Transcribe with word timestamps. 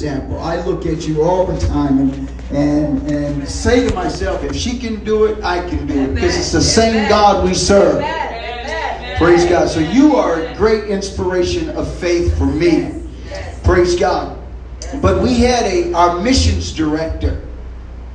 example. 0.00 0.40
I 0.40 0.56
look 0.62 0.86
at 0.86 1.06
you 1.06 1.22
all 1.22 1.44
the 1.44 1.60
time 1.66 1.98
and 1.98 2.30
and 2.52 3.10
and 3.10 3.48
say 3.48 3.86
to 3.86 3.94
myself, 3.94 4.42
if 4.42 4.56
she 4.56 4.78
can 4.78 5.04
do 5.04 5.26
it, 5.26 5.44
I 5.44 5.68
can 5.68 5.86
do 5.86 5.94
it 5.94 6.14
because 6.14 6.36
it's 6.38 6.52
the 6.52 6.62
same 6.62 7.06
God 7.08 7.44
we 7.44 7.52
serve. 7.52 8.02
Praise 9.18 9.44
God. 9.44 9.68
So 9.68 9.80
you 9.80 10.16
are 10.16 10.46
a 10.46 10.56
great 10.56 10.84
inspiration 10.84 11.68
of 11.76 11.92
faith 11.96 12.36
for 12.38 12.46
me. 12.46 13.04
Praise 13.62 13.94
God. 13.94 14.38
But 15.02 15.22
we 15.22 15.40
had 15.40 15.64
a 15.66 15.92
our 15.92 16.18
missions 16.22 16.72
director 16.72 17.46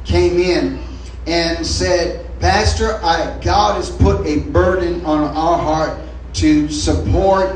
came 0.05 0.39
in 0.39 0.79
and 1.27 1.65
said, 1.65 2.25
Pastor, 2.39 2.95
I, 3.03 3.39
God 3.41 3.75
has 3.75 3.91
put 3.91 4.25
a 4.25 4.39
burden 4.39 5.05
on 5.05 5.23
our 5.23 5.57
heart 5.57 5.99
to 6.33 6.67
support 6.67 7.55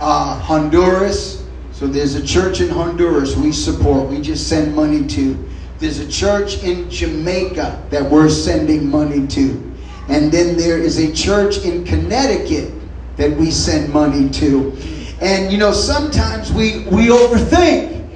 uh, 0.00 0.40
Honduras. 0.40 1.35
So 1.76 1.86
there's 1.86 2.14
a 2.14 2.26
church 2.26 2.62
in 2.62 2.70
Honduras 2.70 3.36
we 3.36 3.52
support. 3.52 4.08
We 4.08 4.22
just 4.22 4.48
send 4.48 4.74
money 4.74 5.06
to. 5.08 5.46
There's 5.78 5.98
a 5.98 6.08
church 6.08 6.62
in 6.64 6.88
Jamaica 6.88 7.84
that 7.90 8.10
we're 8.10 8.30
sending 8.30 8.88
money 8.88 9.26
to. 9.26 9.74
And 10.08 10.32
then 10.32 10.56
there 10.56 10.78
is 10.78 10.96
a 10.96 11.12
church 11.12 11.58
in 11.66 11.84
Connecticut 11.84 12.72
that 13.18 13.30
we 13.36 13.50
send 13.50 13.92
money 13.92 14.30
to. 14.30 14.74
And 15.20 15.52
you 15.52 15.58
know, 15.58 15.70
sometimes 15.70 16.50
we, 16.50 16.84
we 16.84 17.08
overthink. 17.08 18.08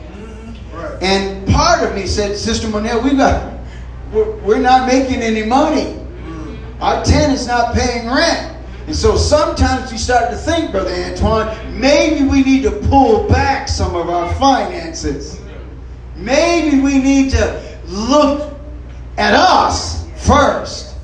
And 1.03 1.47
part 1.47 1.87
of 1.87 1.95
me 1.95 2.06
said, 2.06 2.39
Sister 2.39 2.67
Monell, 2.67 3.03
we 3.03 3.11
got 3.11 3.59
we're, 4.11 4.37
we're 4.37 4.59
not 4.59 4.89
making 4.89 5.20
any 5.20 5.42
money. 5.42 5.98
Our 6.81 7.05
tenant's 7.05 7.47
not 7.47 7.75
paying 7.75 8.09
rent. 8.09 8.56
And 8.87 8.97
so 8.97 9.16
sometimes 9.16 9.93
we 9.93 9.98
start 9.98 10.30
to 10.30 10.37
think, 10.37 10.73
Brother 10.73 10.93
Antoine, 10.93 11.80
maybe 11.80 12.27
we 12.27 12.43
need 12.43 12.62
to 12.65 12.73
pull 12.89 13.29
back 13.29 13.69
some 13.69 13.95
of 13.95 14.09
our 14.09 14.33
finances. 14.34 15.41
Maybe 16.16 16.80
we 16.80 16.98
need 16.98 17.30
to 17.30 17.79
look 17.87 18.59
at 19.17 19.34
us 19.34 20.08
first. 20.27 20.97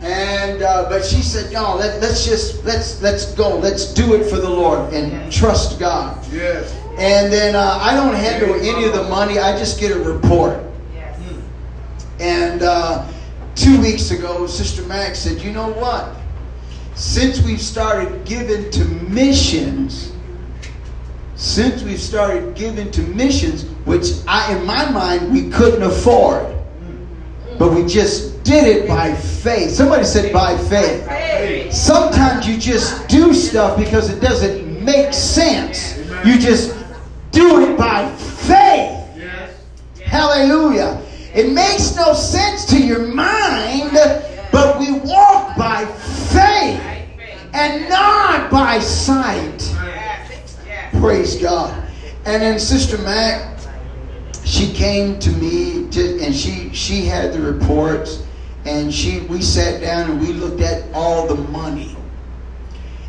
And 0.00 0.62
uh, 0.62 0.88
but 0.88 1.04
she 1.04 1.22
said, 1.22 1.52
no, 1.52 1.74
let, 1.74 2.00
let's 2.00 2.24
just 2.24 2.64
let's 2.64 3.02
let's 3.02 3.34
go, 3.34 3.58
let's 3.58 3.92
do 3.92 4.14
it 4.14 4.30
for 4.30 4.36
the 4.36 4.48
Lord 4.48 4.92
and 4.94 5.30
trust 5.32 5.80
God. 5.80 6.24
Yes. 6.32 6.72
And 6.98 7.32
then 7.32 7.56
uh, 7.56 7.78
I 7.80 7.94
don't 7.94 8.14
handle 8.14 8.54
any 8.54 8.84
of 8.84 8.92
the 8.92 9.04
money. 9.04 9.38
I 9.38 9.56
just 9.58 9.80
get 9.80 9.90
a 9.90 9.98
report. 9.98 10.60
Yes. 10.94 11.20
And 12.20 12.62
uh, 12.62 13.10
two 13.54 13.80
weeks 13.80 14.12
ago, 14.12 14.46
Sister 14.46 14.82
Max 14.86 15.18
said, 15.18 15.40
you 15.42 15.52
know 15.52 15.72
what? 15.72 16.14
Since 16.98 17.40
we've 17.42 17.60
started 17.60 18.24
giving 18.24 18.70
to 18.72 18.84
missions, 18.84 20.12
since 21.36 21.84
we've 21.84 22.00
started 22.00 22.56
giving 22.56 22.90
to 22.90 23.02
missions, 23.02 23.62
which 23.84 24.06
I, 24.26 24.52
in 24.56 24.66
my 24.66 24.90
mind, 24.90 25.32
we 25.32 25.48
couldn't 25.48 25.84
afford, 25.84 26.52
but 27.56 27.72
we 27.72 27.86
just 27.86 28.42
did 28.42 28.64
it 28.66 28.88
by 28.88 29.14
faith. 29.14 29.70
Somebody 29.70 30.02
said 30.02 30.32
by 30.32 30.58
faith. 30.58 31.72
Sometimes 31.72 32.48
you 32.48 32.58
just 32.58 33.06
do 33.06 33.32
stuff 33.32 33.78
because 33.78 34.10
it 34.10 34.18
doesn't 34.20 34.84
make 34.84 35.14
sense. 35.14 35.96
You 36.26 36.36
just 36.36 36.76
do 37.30 37.60
it 37.60 37.78
by 37.78 38.10
faith. 38.16 39.22
Hallelujah. 40.02 41.00
It 41.32 41.52
makes 41.52 41.94
no 41.94 42.12
sense 42.12 42.64
to 42.66 42.84
your 42.84 43.06
mind, 43.06 43.92
but 44.50 44.80
we 44.80 44.98
walk 44.98 45.56
by 45.56 45.84
faith 45.84 46.07
and 47.58 47.88
not 47.88 48.50
by 48.52 48.78
sight. 48.78 49.74
Praise 51.00 51.36
God. 51.36 51.74
And 52.24 52.40
then 52.40 52.58
Sister 52.60 52.98
Mack, 52.98 53.58
she 54.44 54.72
came 54.72 55.18
to 55.18 55.30
me 55.32 55.88
to, 55.90 56.20
and 56.22 56.34
she 56.34 56.72
she 56.72 57.04
had 57.04 57.32
the 57.32 57.40
reports 57.40 58.22
and 58.64 58.94
she 58.94 59.20
we 59.20 59.42
sat 59.42 59.80
down 59.80 60.10
and 60.10 60.20
we 60.20 60.32
looked 60.32 60.60
at 60.60 60.84
all 60.94 61.26
the 61.26 61.34
money. 61.50 61.96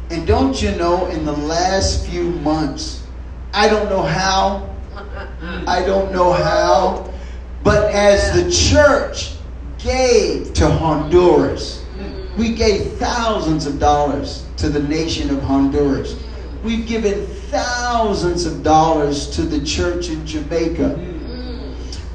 And 0.09 0.25
don't 0.25 0.59
you 0.59 0.71
know 0.71 1.05
in 1.07 1.25
the 1.25 1.37
last 1.37 2.07
few 2.07 2.31
months, 2.41 3.05
I 3.53 3.67
don't 3.69 3.89
know 3.89 4.01
how, 4.01 4.67
I 5.67 5.83
don't 5.85 6.11
know 6.11 6.33
how, 6.33 7.13
but 7.63 7.93
as 7.93 8.33
the 8.33 8.49
church 8.51 9.35
gave 9.77 10.53
to 10.55 10.67
Honduras, 10.69 11.78
we 12.39 12.53
gave 12.53 12.93
thousands 12.93 13.65
of 13.65 13.79
dollars 13.79 14.45
to 14.55 14.69
the 14.69 14.81
nation 14.81 15.29
of 15.29 15.43
Honduras. 15.43 16.15
We've 16.63 16.87
given 16.87 17.27
thousands 17.51 18.45
of 18.45 18.63
dollars 18.63 19.29
to 19.31 19.41
the 19.41 19.63
church 19.65 20.07
in 20.07 20.25
Jamaica. 20.25 20.97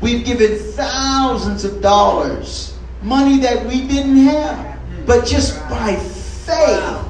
We've 0.00 0.24
given 0.24 0.58
thousands 0.72 1.66
of 1.66 1.82
dollars, 1.82 2.74
money 3.02 3.38
that 3.40 3.66
we 3.66 3.86
didn't 3.86 4.16
have, 4.16 4.80
but 5.06 5.26
just 5.26 5.60
by 5.68 5.96
faith, 5.96 7.04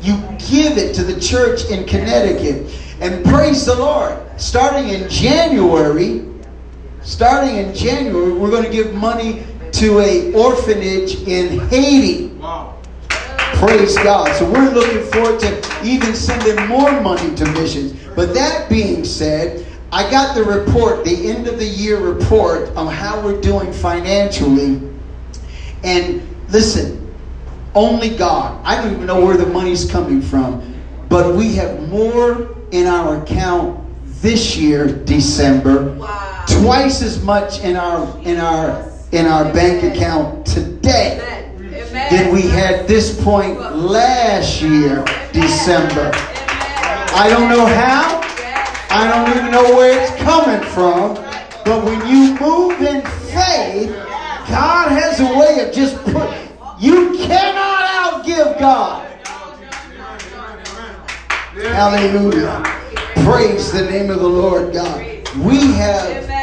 you 0.00 0.16
give 0.38 0.78
it 0.78 0.94
to 0.94 1.02
the 1.02 1.20
church 1.20 1.68
in 1.70 1.84
Connecticut. 1.86 2.72
And 3.00 3.24
praise 3.24 3.66
the 3.66 3.74
Lord, 3.74 4.16
starting 4.36 4.90
in 4.90 5.08
January, 5.08 6.24
starting 7.02 7.56
in 7.56 7.74
January, 7.74 8.32
we're 8.32 8.50
going 8.50 8.64
to 8.64 8.70
give 8.70 8.94
money 8.94 9.44
to 9.72 10.00
a 10.00 10.32
orphanage 10.32 11.22
in 11.28 11.60
Haiti. 11.68 12.32
Praise 13.58 13.96
God. 13.96 14.34
So 14.36 14.50
we're 14.50 14.70
looking 14.70 15.02
forward 15.10 15.40
to 15.40 15.80
even 15.82 16.14
sending 16.14 16.66
more 16.66 17.00
money 17.00 17.34
to 17.36 17.44
missions. 17.52 17.94
But 18.14 18.34
that 18.34 18.68
being 18.68 19.04
said, 19.04 19.66
I 19.92 20.10
got 20.10 20.34
the 20.34 20.44
report, 20.44 21.04
the 21.04 21.30
end 21.30 21.46
of 21.46 21.58
the 21.58 21.64
year 21.64 21.98
report 21.98 22.68
on 22.76 22.92
how 22.92 23.20
we're 23.24 23.40
doing 23.40 23.72
financially. 23.72 24.80
And 25.84 26.22
listen, 26.50 27.14
only 27.74 28.10
God. 28.16 28.60
I 28.64 28.76
don't 28.82 28.92
even 28.94 29.06
know 29.06 29.24
where 29.24 29.36
the 29.36 29.46
money's 29.46 29.90
coming 29.90 30.20
from. 30.20 30.74
But 31.08 31.34
we 31.34 31.54
have 31.54 31.88
more 31.88 32.56
in 32.72 32.86
our 32.86 33.22
account 33.22 33.80
this 34.22 34.56
year, 34.56 34.86
December, 34.86 35.92
Wow. 35.92 36.44
twice 36.48 37.00
as 37.00 37.22
much 37.22 37.60
in 37.60 37.76
our 37.76 38.18
in 38.24 38.38
our 38.38 38.82
in 39.16 39.24
our 39.24 39.50
bank 39.54 39.82
account 39.82 40.46
today 40.46 41.18
Amen. 41.56 42.12
Than 42.12 42.34
we 42.34 42.42
had 42.42 42.86
this 42.86 43.18
point 43.24 43.58
last 43.58 44.60
year, 44.60 45.02
December. 45.32 46.10
I 46.14 47.26
don't 47.30 47.48
know 47.48 47.64
how. 47.64 48.20
I 48.90 49.08
don't 49.08 49.36
even 49.38 49.50
know 49.50 49.74
where 49.74 49.98
it's 50.02 50.14
coming 50.22 50.60
from. 50.70 51.14
But 51.64 51.84
when 51.84 52.06
you 52.06 52.38
move 52.38 52.80
in 52.82 53.00
faith, 53.32 53.90
God 54.50 54.92
has 54.92 55.18
a 55.20 55.38
way 55.38 55.66
of 55.66 55.74
just 55.74 55.96
put. 56.04 56.30
You 56.78 57.16
cannot 57.16 58.22
outgive 58.22 58.58
God. 58.60 59.06
Hallelujah. 61.54 62.62
Praise 63.24 63.72
the 63.72 63.88
name 63.90 64.10
of 64.10 64.20
the 64.20 64.28
Lord 64.28 64.74
God. 64.74 65.00
We 65.38 65.72
have. 65.72 66.35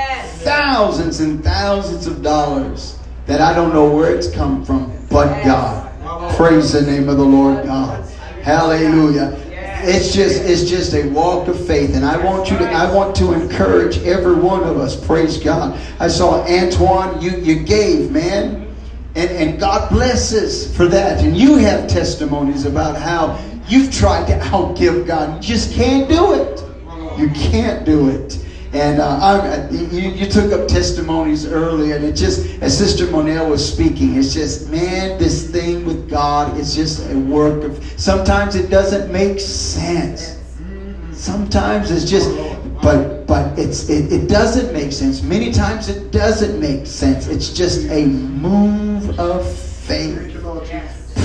Thousands 0.43 1.19
and 1.19 1.43
thousands 1.43 2.07
of 2.07 2.21
dollars 2.21 2.99
that 3.25 3.41
I 3.41 3.53
don't 3.53 3.73
know 3.73 3.89
where 3.89 4.13
it's 4.15 4.29
come 4.29 4.63
from, 4.65 4.91
but 5.09 5.43
God. 5.43 5.89
Praise 6.35 6.73
the 6.73 6.81
name 6.81 7.09
of 7.09 7.17
the 7.17 7.23
Lord 7.23 7.65
God. 7.65 8.03
Hallelujah. 8.41 9.39
It's 9.85 10.13
just 10.13 10.43
it's 10.43 10.69
just 10.69 10.93
a 10.93 11.09
walk 11.09 11.47
of 11.47 11.67
faith, 11.67 11.95
and 11.95 12.05
I 12.05 12.17
want 12.23 12.49
you 12.49 12.57
to 12.57 12.69
I 12.69 12.93
want 12.93 13.15
to 13.17 13.33
encourage 13.33 13.97
every 13.99 14.35
one 14.35 14.63
of 14.63 14.77
us. 14.77 14.95
Praise 15.05 15.37
God. 15.37 15.79
I 15.99 16.07
saw 16.07 16.45
Antoine. 16.45 17.21
You 17.21 17.31
you 17.37 17.63
gave 17.63 18.11
man, 18.11 18.67
and 19.15 19.29
and 19.29 19.59
God 19.59 19.89
blesses 19.89 20.75
for 20.75 20.87
that. 20.87 21.21
And 21.21 21.35
you 21.35 21.57
have 21.57 21.89
testimonies 21.89 22.65
about 22.65 22.97
how 22.97 23.39
you've 23.67 23.93
tried 23.93 24.27
to 24.27 24.39
outgive 24.39 25.05
God. 25.05 25.43
You 25.43 25.49
just 25.49 25.73
can't 25.73 26.09
do 26.09 26.33
it. 26.33 26.63
You 27.19 27.29
can't 27.29 27.85
do 27.85 28.09
it. 28.09 28.43
And 28.73 28.99
uh, 28.99 29.19
I'm, 29.21 29.71
you, 29.71 30.09
you 30.09 30.25
took 30.25 30.51
up 30.51 30.67
testimonies 30.67 31.45
earlier, 31.45 31.95
and 31.95 32.03
it 32.03 32.15
just, 32.15 32.59
as 32.59 32.75
Sister 32.75 33.05
Monell 33.11 33.47
was 33.49 33.63
speaking, 33.71 34.15
it's 34.15 34.33
just, 34.33 34.67
man, 34.71 35.19
this 35.19 35.47
thing 35.47 35.85
with 35.85 36.09
God 36.09 36.57
is 36.57 36.73
just 36.73 37.07
a 37.11 37.15
work 37.15 37.63
of. 37.63 37.83
Sometimes 37.99 38.55
it 38.55 38.71
doesn't 38.71 39.11
make 39.11 39.39
sense. 39.39 40.39
Sometimes 41.11 41.91
it's 41.91 42.09
just, 42.09 42.29
but 42.81 43.27
but 43.27 43.57
it's 43.57 43.89
it, 43.89 44.11
it 44.11 44.27
doesn't 44.27 44.73
make 44.73 44.91
sense. 44.91 45.21
Many 45.21 45.51
times 45.51 45.87
it 45.87 46.11
doesn't 46.11 46.59
make 46.59 46.87
sense. 46.87 47.27
It's 47.27 47.49
just 47.53 47.87
a 47.89 48.05
move 48.05 49.19
of 49.19 49.47
faith. 49.47 50.35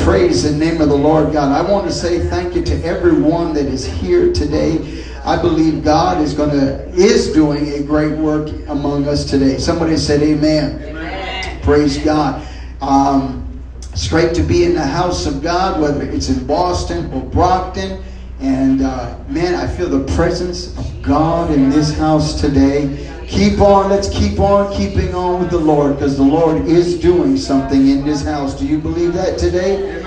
Praise 0.05 0.43
the 0.45 0.53
name 0.57 0.81
of 0.81 0.89
the 0.89 0.97
Lord 0.97 1.33
God. 1.33 1.51
I 1.51 1.69
want 1.69 1.87
to 1.87 1.93
say 1.93 2.21
thank 2.29 2.55
you 2.55 2.63
to 2.65 2.85
everyone 2.85 3.55
that 3.55 3.67
is 3.67 3.85
here 3.85 4.33
today. 4.33 5.05
I 5.29 5.37
believe 5.37 5.85
God 5.85 6.23
is 6.23 6.33
going 6.33 6.59
to 6.59 6.89
is 6.95 7.35
doing 7.35 7.69
a 7.75 7.83
great 7.83 8.17
work 8.17 8.49
among 8.67 9.07
us 9.07 9.27
today. 9.29 9.59
Somebody 9.59 9.99
said 9.99 10.23
amen. 10.23 11.61
Praise 11.61 11.99
God. 11.99 12.49
Um, 12.81 13.61
it's 13.93 14.09
great 14.09 14.35
to 14.37 14.43
be 14.43 14.65
in 14.65 14.73
the 14.73 14.87
house 14.87 15.27
of 15.27 15.43
God, 15.43 15.83
whether 15.83 16.01
it's 16.01 16.31
in 16.31 16.47
Boston 16.47 17.13
or 17.13 17.21
Brockton. 17.21 18.03
And 18.41 18.81
uh, 18.81 19.19
man, 19.29 19.55
I 19.55 19.67
feel 19.67 19.91
the 19.91 20.11
presence 20.15 20.75
of 20.79 21.03
God 21.03 21.51
in 21.51 21.69
this 21.69 21.95
house 21.99 22.41
today. 22.41 23.07
Keep 23.29 23.61
on, 23.61 23.91
let's 23.91 24.09
keep 24.09 24.41
on 24.41 24.75
keeping 24.75 25.15
on 25.15 25.41
with 25.41 25.51
the 25.51 25.59
Lord 25.59 25.97
because 25.97 26.17
the 26.17 26.23
Lord 26.23 26.65
is 26.65 26.99
doing 26.99 27.37
something 27.37 27.89
in 27.89 28.03
this 28.03 28.25
house. 28.25 28.59
Do 28.59 28.67
you 28.67 28.79
believe 28.79 29.13
that 29.13 29.39
today? 29.39 30.03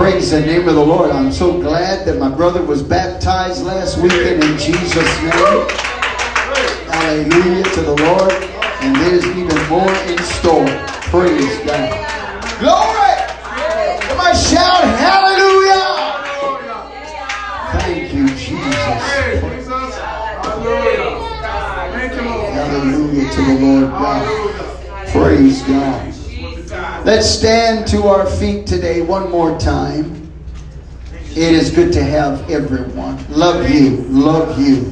Praise 0.00 0.30
the 0.30 0.40
name 0.40 0.66
of 0.66 0.76
the 0.76 0.82
Lord. 0.82 1.10
I'm 1.10 1.30
so 1.30 1.60
glad 1.60 2.06
that 2.06 2.18
my 2.18 2.30
brother 2.34 2.64
was 2.64 2.82
baptized 2.82 3.64
last 3.64 3.98
weekend 3.98 4.42
in 4.42 4.56
Jesus' 4.56 4.96
name. 5.20 5.68
Hallelujah 6.88 7.62
to 7.64 7.82
the 7.82 7.96
Lord. 7.96 8.32
And 8.80 8.96
there's 8.96 9.26
even 9.26 9.68
more 9.68 9.92
in 10.08 10.16
store. 10.40 10.64
Praise 11.12 11.54
God. 11.68 11.92
Glory! 12.60 13.12
Come 14.08 14.20
on, 14.20 14.34
shout 14.34 14.88
hallelujah! 14.96 16.16
Thank 17.82 18.14
you, 18.14 18.26
Jesus. 18.28 18.74
Hallelujah 22.56 23.30
to 23.32 23.42
the 23.42 23.54
Lord 23.60 23.90
God. 23.90 25.08
Praise 25.12 25.62
God. 25.64 26.09
Let's 27.02 27.26
stand 27.26 27.86
to 27.88 28.08
our 28.08 28.26
feet 28.26 28.66
today 28.66 29.00
one 29.00 29.30
more 29.30 29.58
time. 29.58 30.30
It 31.30 31.54
is 31.54 31.70
good 31.70 31.94
to 31.94 32.02
have 32.02 32.50
everyone. 32.50 33.24
Love 33.30 33.70
you, 33.70 34.02
love 34.08 34.60
you, 34.60 34.82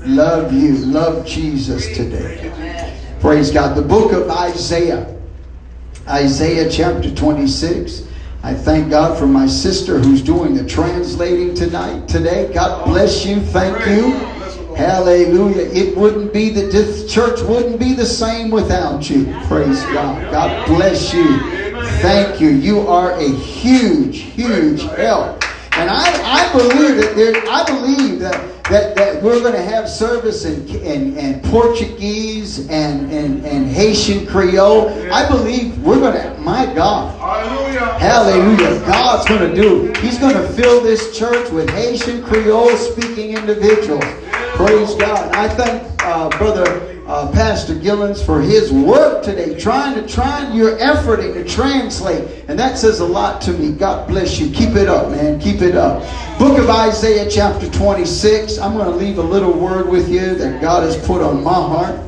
love 0.00 0.52
you, 0.52 0.74
love 0.78 1.24
Jesus 1.24 1.96
today. 1.96 2.50
Praise 3.20 3.52
God. 3.52 3.76
The 3.76 3.82
book 3.82 4.10
of 4.10 4.28
Isaiah, 4.30 5.16
Isaiah 6.08 6.68
chapter 6.68 7.14
26. 7.14 8.02
I 8.42 8.52
thank 8.52 8.90
God 8.90 9.16
for 9.16 9.28
my 9.28 9.46
sister 9.46 10.00
who's 10.00 10.22
doing 10.22 10.54
the 10.54 10.66
translating 10.66 11.54
tonight, 11.54 12.08
today. 12.08 12.52
God 12.52 12.84
bless 12.84 13.24
you. 13.24 13.40
Thank 13.40 13.86
you. 13.86 14.33
Hallelujah. 14.76 15.70
It 15.72 15.96
wouldn't 15.96 16.32
be 16.32 16.50
the 16.50 16.62
this 16.62 17.12
church 17.12 17.40
wouldn't 17.42 17.78
be 17.78 17.94
the 17.94 18.06
same 18.06 18.50
without 18.50 19.08
you. 19.08 19.24
Praise 19.46 19.82
God. 19.86 20.30
God 20.30 20.66
bless 20.66 21.14
you. 21.14 21.38
Thank 22.00 22.40
you. 22.40 22.50
You 22.50 22.80
are 22.80 23.12
a 23.12 23.28
huge, 23.28 24.18
huge 24.18 24.82
help. 24.82 25.42
And 25.76 25.90
I, 25.90 26.04
I 26.04 26.52
believe 26.52 26.96
that 26.98 27.16
there, 27.16 27.34
I 27.48 27.64
believe 27.64 28.20
that, 28.20 28.64
that, 28.70 28.94
that 28.96 29.22
we're 29.22 29.40
going 29.40 29.54
to 29.54 29.62
have 29.62 29.88
service 29.88 30.44
in, 30.44 30.68
in, 30.68 31.16
in 31.16 31.40
Portuguese 31.50 32.68
and, 32.68 33.10
and, 33.10 33.44
and 33.44 33.66
Haitian 33.66 34.26
Creole. 34.26 34.88
I 35.12 35.28
believe 35.28 35.82
we're 35.82 35.98
going 35.98 36.14
to, 36.14 36.40
my 36.40 36.66
God. 36.74 37.18
Hallelujah. 37.18 37.98
Hallelujah. 37.98 38.86
God's 38.86 39.28
going 39.28 39.50
to 39.50 39.54
do. 39.54 39.92
He's 40.00 40.18
going 40.18 40.34
to 40.34 40.46
fill 40.52 40.80
this 40.80 41.16
church 41.16 41.50
with 41.50 41.68
Haitian 41.70 42.22
Creole 42.22 42.76
speaking 42.76 43.36
individuals. 43.36 44.04
Praise 44.54 44.94
God. 44.94 45.26
And 45.26 45.36
I 45.36 45.48
thank 45.48 46.04
uh, 46.04 46.28
Brother 46.38 47.02
uh, 47.08 47.30
Pastor 47.32 47.74
Gillens 47.74 48.24
for 48.24 48.40
his 48.40 48.72
work 48.72 49.24
today, 49.24 49.58
trying 49.58 49.94
to 49.94 50.06
trying 50.06 50.56
your 50.56 50.76
efforting 50.78 51.34
to 51.34 51.44
translate, 51.44 52.44
and 52.48 52.56
that 52.58 52.78
says 52.78 53.00
a 53.00 53.04
lot 53.04 53.40
to 53.42 53.52
me. 53.52 53.72
God 53.72 54.06
bless 54.06 54.38
you. 54.38 54.50
Keep 54.50 54.76
it 54.76 54.88
up, 54.88 55.10
man. 55.10 55.40
Keep 55.40 55.60
it 55.60 55.74
up. 55.74 56.02
Book 56.38 56.58
of 56.58 56.70
Isaiah, 56.70 57.28
chapter 57.28 57.68
26. 57.68 58.58
I'm 58.58 58.74
going 58.74 58.90
to 58.90 58.96
leave 58.96 59.18
a 59.18 59.22
little 59.22 59.52
word 59.52 59.88
with 59.88 60.08
you 60.08 60.34
that 60.36 60.60
God 60.62 60.84
has 60.84 60.96
put 61.04 61.20
on 61.20 61.42
my 61.42 61.52
heart. 61.52 62.00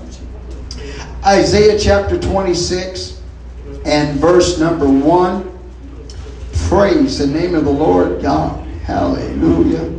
Isaiah 1.24 1.76
chapter 1.76 2.16
26 2.18 3.20
and 3.84 4.20
verse 4.20 4.60
number 4.60 4.88
1. 4.88 5.58
Praise 6.68 7.18
the 7.18 7.26
name 7.26 7.56
of 7.56 7.64
the 7.64 7.70
Lord 7.70 8.22
God. 8.22 8.64
Hallelujah. 8.84 9.95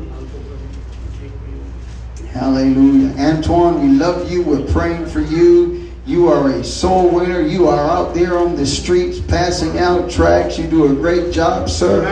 Hallelujah. 2.37 3.17
Antoine, 3.17 3.81
we 3.81 3.97
love 3.97 4.31
you. 4.31 4.43
We're 4.43 4.65
praying 4.71 5.07
for 5.07 5.21
you. 5.21 5.91
You 6.05 6.27
are 6.27 6.51
a 6.51 6.63
soul 6.63 7.09
winner. 7.09 7.41
You 7.41 7.67
are 7.67 7.89
out 7.89 8.13
there 8.13 8.37
on 8.37 8.55
the 8.55 8.65
streets 8.65 9.19
passing 9.19 9.79
out 9.79 10.07
tracts. 10.07 10.59
You 10.59 10.67
do 10.67 10.85
a 10.91 10.93
great 10.93 11.33
job, 11.33 11.67
sir. 11.67 12.03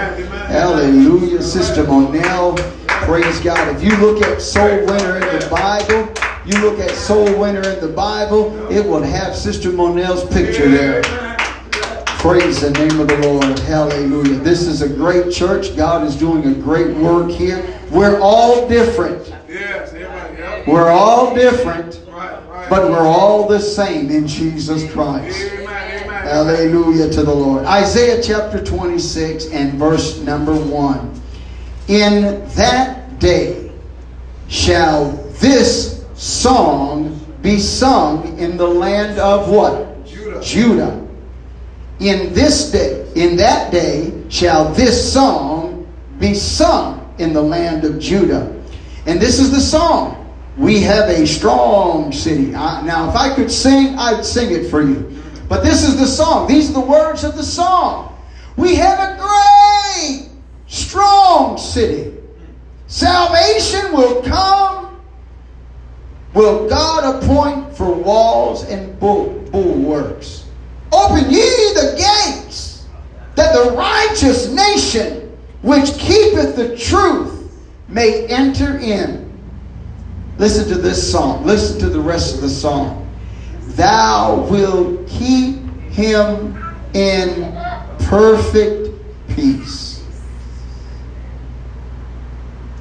Hallelujah. 0.47 1.43
Sister 1.43 1.83
Monell, 1.83 2.55
praise 2.87 3.39
God. 3.41 3.75
If 3.75 3.83
you 3.83 3.95
look 3.97 4.23
at 4.23 4.41
soul 4.41 4.83
winner 4.87 5.17
in 5.17 5.39
the 5.39 5.47
Bible, 5.51 6.11
you 6.43 6.59
look 6.59 6.79
at 6.79 6.89
soul 6.95 7.25
winner 7.39 7.61
in 7.61 7.79
the 7.79 7.93
Bible, 7.95 8.71
it 8.71 8.83
will 8.83 9.03
have 9.03 9.35
Sister 9.35 9.71
Monell's 9.71 10.25
picture 10.33 10.67
there. 10.69 11.03
Praise 12.17 12.61
the 12.61 12.71
name 12.71 12.99
of 12.99 13.07
the 13.07 13.17
Lord. 13.19 13.59
Hallelujah. 13.59 14.39
This 14.39 14.65
is 14.65 14.81
a 14.81 14.89
great 14.89 15.31
church. 15.31 15.77
God 15.77 16.03
is 16.03 16.15
doing 16.15 16.47
a 16.47 16.55
great 16.55 16.95
work 16.97 17.29
here. 17.29 17.63
We're 17.91 18.19
all 18.19 18.67
different. 18.67 19.31
Yes, 19.47 19.93
amen. 19.93 19.94
We're 20.67 20.89
all 20.89 21.35
different, 21.35 22.01
but 22.07 22.89
we're 22.89 23.05
all 23.05 23.47
the 23.47 23.59
same 23.59 24.09
in 24.09 24.27
Jesus 24.27 24.91
Christ. 24.91 25.51
Hallelujah 26.25 27.07
to 27.11 27.21
the 27.21 27.33
Lord. 27.33 27.65
Isaiah 27.65 28.19
chapter 28.21 28.63
26 28.63 29.51
and 29.51 29.73
verse 29.73 30.19
number 30.21 30.55
1. 30.55 31.21
In 31.87 32.47
that 32.55 33.19
day 33.19 33.71
shall 34.47 35.11
this 35.39 36.03
song 36.15 37.19
be 37.43 37.59
sung 37.59 38.35
in 38.39 38.57
the 38.57 38.67
land 38.67 39.19
of 39.19 39.51
what? 39.51 40.03
Judah. 40.03 40.41
Judah. 40.41 41.07
In 41.99 42.33
this 42.33 42.71
day, 42.71 43.07
in 43.13 43.35
that 43.37 43.71
day 43.71 44.23
shall 44.29 44.73
this 44.73 45.13
song 45.13 45.87
be 46.19 46.33
sung 46.33 47.13
in 47.19 47.33
the 47.33 47.41
land 47.41 47.85
of 47.85 47.99
Judah. 47.99 48.51
And 49.05 49.21
this 49.21 49.39
is 49.39 49.51
the 49.51 49.61
song. 49.61 50.24
We 50.57 50.81
have 50.81 51.09
a 51.09 51.27
strong 51.27 52.11
city. 52.13 52.55
I- 52.55 52.81
now, 52.81 53.09
if 53.09 53.15
I 53.15 53.33
could 53.33 53.51
sing, 53.51 53.97
I'd 53.97 54.25
sing 54.25 54.51
it 54.51 54.69
for 54.69 54.81
you. 54.81 55.11
But 55.49 55.63
this 55.63 55.83
is 55.83 55.97
the 55.97 56.07
song. 56.07 56.47
These 56.47 56.69
are 56.69 56.73
the 56.73 56.79
words 56.79 57.23
of 57.23 57.35
the 57.35 57.43
song. 57.43 58.13
We 58.57 58.75
have 58.75 58.99
a 58.99 59.17
great, 59.19 60.29
strong 60.67 61.57
city. 61.57 62.13
Salvation 62.87 63.91
will 63.91 64.21
come. 64.21 64.97
Will 66.33 66.67
God 66.67 67.23
appoint 67.23 67.75
for 67.75 67.91
walls 67.91 68.63
and 68.65 68.97
bulwarks? 68.99 70.43
Open 70.91 71.29
ye 71.29 71.73
the 71.73 71.95
gates, 71.97 72.83
that 73.35 73.53
the 73.53 73.71
righteous 73.71 74.49
nation 74.49 75.31
which 75.61 75.97
keepeth 75.97 76.55
the 76.55 76.77
truth 76.77 77.51
may 77.87 78.25
enter 78.27 78.77
in. 78.77 79.24
Listen 80.37 80.67
to 80.69 80.75
this 80.75 81.11
song. 81.11 81.45
Listen 81.45 81.79
to 81.79 81.89
the 81.89 81.99
rest 81.99 82.35
of 82.35 82.41
the 82.41 82.49
song. 82.49 83.09
Thou 83.69 84.47
wilt 84.49 85.07
keep 85.07 85.57
him 85.89 86.57
in 86.93 87.53
perfect 87.99 88.89
peace. 89.29 90.03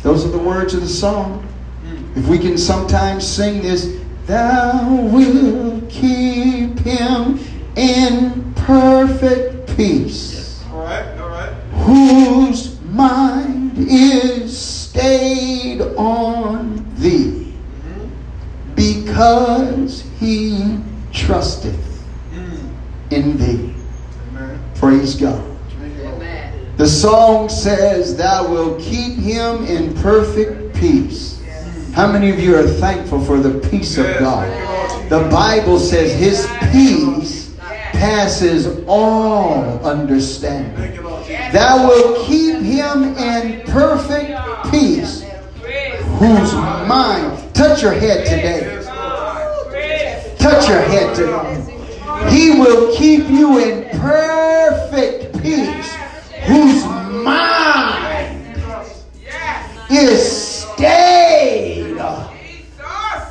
Those 0.02 0.24
are 0.24 0.28
the 0.28 0.38
words 0.38 0.74
of 0.74 0.80
the 0.82 0.88
song. 0.88 1.42
Hmm. 1.86 2.18
If 2.18 2.28
we 2.28 2.38
can 2.38 2.58
sometimes 2.58 3.26
sing 3.26 3.62
this, 3.62 3.98
Thou 4.26 4.94
wilt 5.12 5.88
keep 5.90 6.78
him 6.78 7.38
in 7.76 8.54
perfect 8.54 9.76
peace, 9.76 10.64
All 10.72 10.82
right, 10.82 11.18
all 11.18 11.28
right. 11.28 11.52
whose 11.84 12.80
mind 12.84 13.72
is 13.76 14.56
stayed 14.56 15.82
on 15.96 16.86
thee, 16.96 17.43
because 19.04 20.02
he 20.18 20.78
trusteth 21.12 22.02
in 23.10 23.36
thee. 23.36 23.74
Amen. 24.30 24.60
Praise 24.74 25.14
God. 25.14 25.50
The 26.76 26.88
song 26.88 27.48
says, 27.48 28.16
Thou 28.16 28.50
wilt 28.50 28.80
keep 28.80 29.14
him 29.16 29.64
in 29.64 29.94
perfect 29.94 30.74
peace. 30.74 31.40
How 31.92 32.10
many 32.10 32.30
of 32.30 32.40
you 32.40 32.56
are 32.56 32.66
thankful 32.66 33.24
for 33.24 33.38
the 33.38 33.66
peace 33.68 33.96
of 33.98 34.06
God? 34.18 34.48
thank 34.48 35.10
you, 35.10 35.18
Lord. 35.18 35.28
The 35.28 35.30
Bible 35.30 35.78
says 35.78 36.12
His 36.18 36.48
peace 36.72 37.54
passes 37.92 38.84
all 38.88 39.62
understanding. 39.86 40.74
Thank 40.74 40.96
you, 40.96 41.02
Lord. 41.02 41.24
Thou 41.52 41.86
wilt 41.86 42.26
keep 42.26 42.56
him 42.56 43.16
in 43.16 43.62
perfect 43.66 44.36
peace, 44.72 45.22
whose 46.18 46.52
mind, 46.52 47.54
touch 47.54 47.82
your 47.82 47.92
head 47.92 48.26
today. 48.26 48.83
Touch 50.44 50.68
your 50.68 50.82
head 50.82 51.16
today. 51.16 51.56
He 52.28 52.50
will 52.50 52.94
keep 52.94 53.30
you 53.30 53.58
in 53.60 53.88
perfect 53.98 55.40
peace, 55.40 55.96
whose 56.44 56.84
mind 57.24 58.62
is 59.90 60.60
stayed 60.74 61.98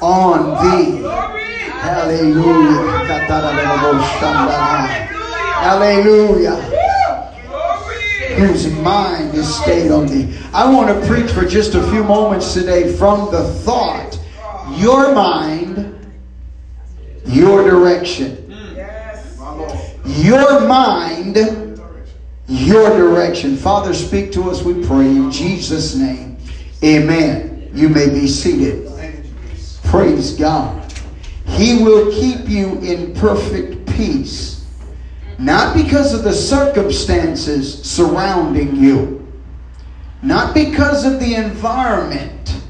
on 0.01 0.57
thee. 0.63 1.03
Hallelujah. 1.83 2.97
Hallelujah. 5.61 6.55
whose 8.37 8.71
mind 8.77 9.35
is 9.35 9.55
stayed 9.61 9.91
on 9.91 10.07
thee. 10.07 10.35
I 10.51 10.67
want 10.67 10.89
to 10.89 11.07
preach 11.07 11.29
for 11.31 11.45
just 11.45 11.75
a 11.75 11.83
few 11.91 12.03
moments 12.03 12.55
today 12.55 12.91
from 12.97 13.29
the 13.31 13.43
thought, 13.59 14.17
your 14.71 15.13
mind, 15.13 15.62
your 17.33 17.67
direction. 17.67 18.39
Your 20.05 20.67
mind, 20.67 21.37
your 22.47 22.89
direction. 22.89 23.57
Father, 23.57 23.93
speak 23.93 24.31
to 24.33 24.49
us, 24.49 24.63
we 24.63 24.85
pray, 24.85 25.07
in 25.07 25.31
Jesus' 25.31 25.95
name. 25.95 26.37
Amen. 26.83 27.69
You 27.73 27.89
may 27.89 28.09
be 28.09 28.27
seated. 28.27 28.89
Praise 29.85 30.33
God. 30.33 30.93
He 31.45 31.83
will 31.83 32.11
keep 32.11 32.47
you 32.49 32.79
in 32.79 33.13
perfect 33.13 33.87
peace, 33.95 34.65
not 35.37 35.75
because 35.75 36.13
of 36.13 36.23
the 36.23 36.33
circumstances 36.33 37.83
surrounding 37.83 38.75
you, 38.75 39.31
not 40.21 40.53
because 40.53 41.05
of 41.05 41.19
the 41.19 41.35
environment. 41.35 42.62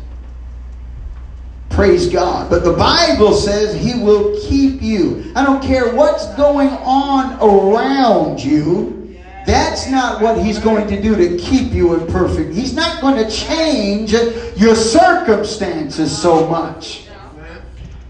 Praise 1.74 2.08
God. 2.08 2.52
But 2.52 2.64
the 2.64 2.74
Bible 2.74 3.34
says 3.34 3.74
He 3.74 4.00
will 4.00 4.40
keep 4.42 4.80
you. 4.80 5.32
I 5.36 5.44
don't 5.44 5.62
care 5.62 5.94
what's 5.94 6.28
going 6.36 6.70
on 6.70 7.40
around 7.42 8.44
you. 8.44 9.18
That's 9.48 9.90
not 9.90 10.22
what 10.22 10.38
he's 10.42 10.58
going 10.58 10.88
to 10.88 11.02
do 11.02 11.16
to 11.16 11.38
keep 11.38 11.74
you 11.74 11.96
in 11.96 12.08
perfect. 12.08 12.54
He's 12.54 12.74
not 12.74 13.02
going 13.02 13.18
to 13.18 13.30
change 13.30 14.14
your 14.56 14.76
circumstances 14.76 16.18
so 16.18 16.48
much. 16.48 17.08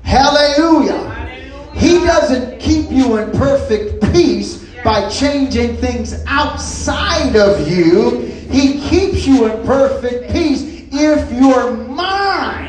Hallelujah. 0.03 1.09
He 1.73 1.99
doesn't 1.99 2.59
keep 2.59 2.91
you 2.91 3.17
in 3.17 3.31
perfect 3.31 4.03
peace 4.13 4.63
by 4.83 5.09
changing 5.09 5.77
things 5.77 6.23
outside 6.27 7.35
of 7.35 7.67
you. 7.67 8.19
He 8.51 8.79
keeps 8.87 9.25
you 9.25 9.45
in 9.45 9.65
perfect 9.65 10.31
peace 10.31 10.61
if 10.91 11.31
your 11.31 11.75
mind 11.75 12.62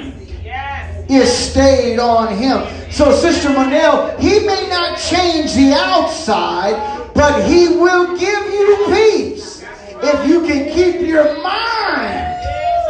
is 1.09 1.31
stayed 1.31 1.99
on 1.99 2.37
him. 2.37 2.67
So, 2.91 3.13
Sister 3.13 3.51
Monell, 3.51 4.17
he 4.19 4.41
may 4.41 4.69
not 4.69 4.99
change 4.99 5.55
the 5.55 5.73
outside, 5.75 7.13
but 7.15 7.49
he 7.49 7.69
will 7.69 8.17
give 8.17 8.47
you 8.53 8.87
peace 8.87 9.65
if 10.03 10.29
you 10.29 10.47
can 10.47 10.73
keep 10.73 11.01
your 11.07 11.43
mind 11.43 12.35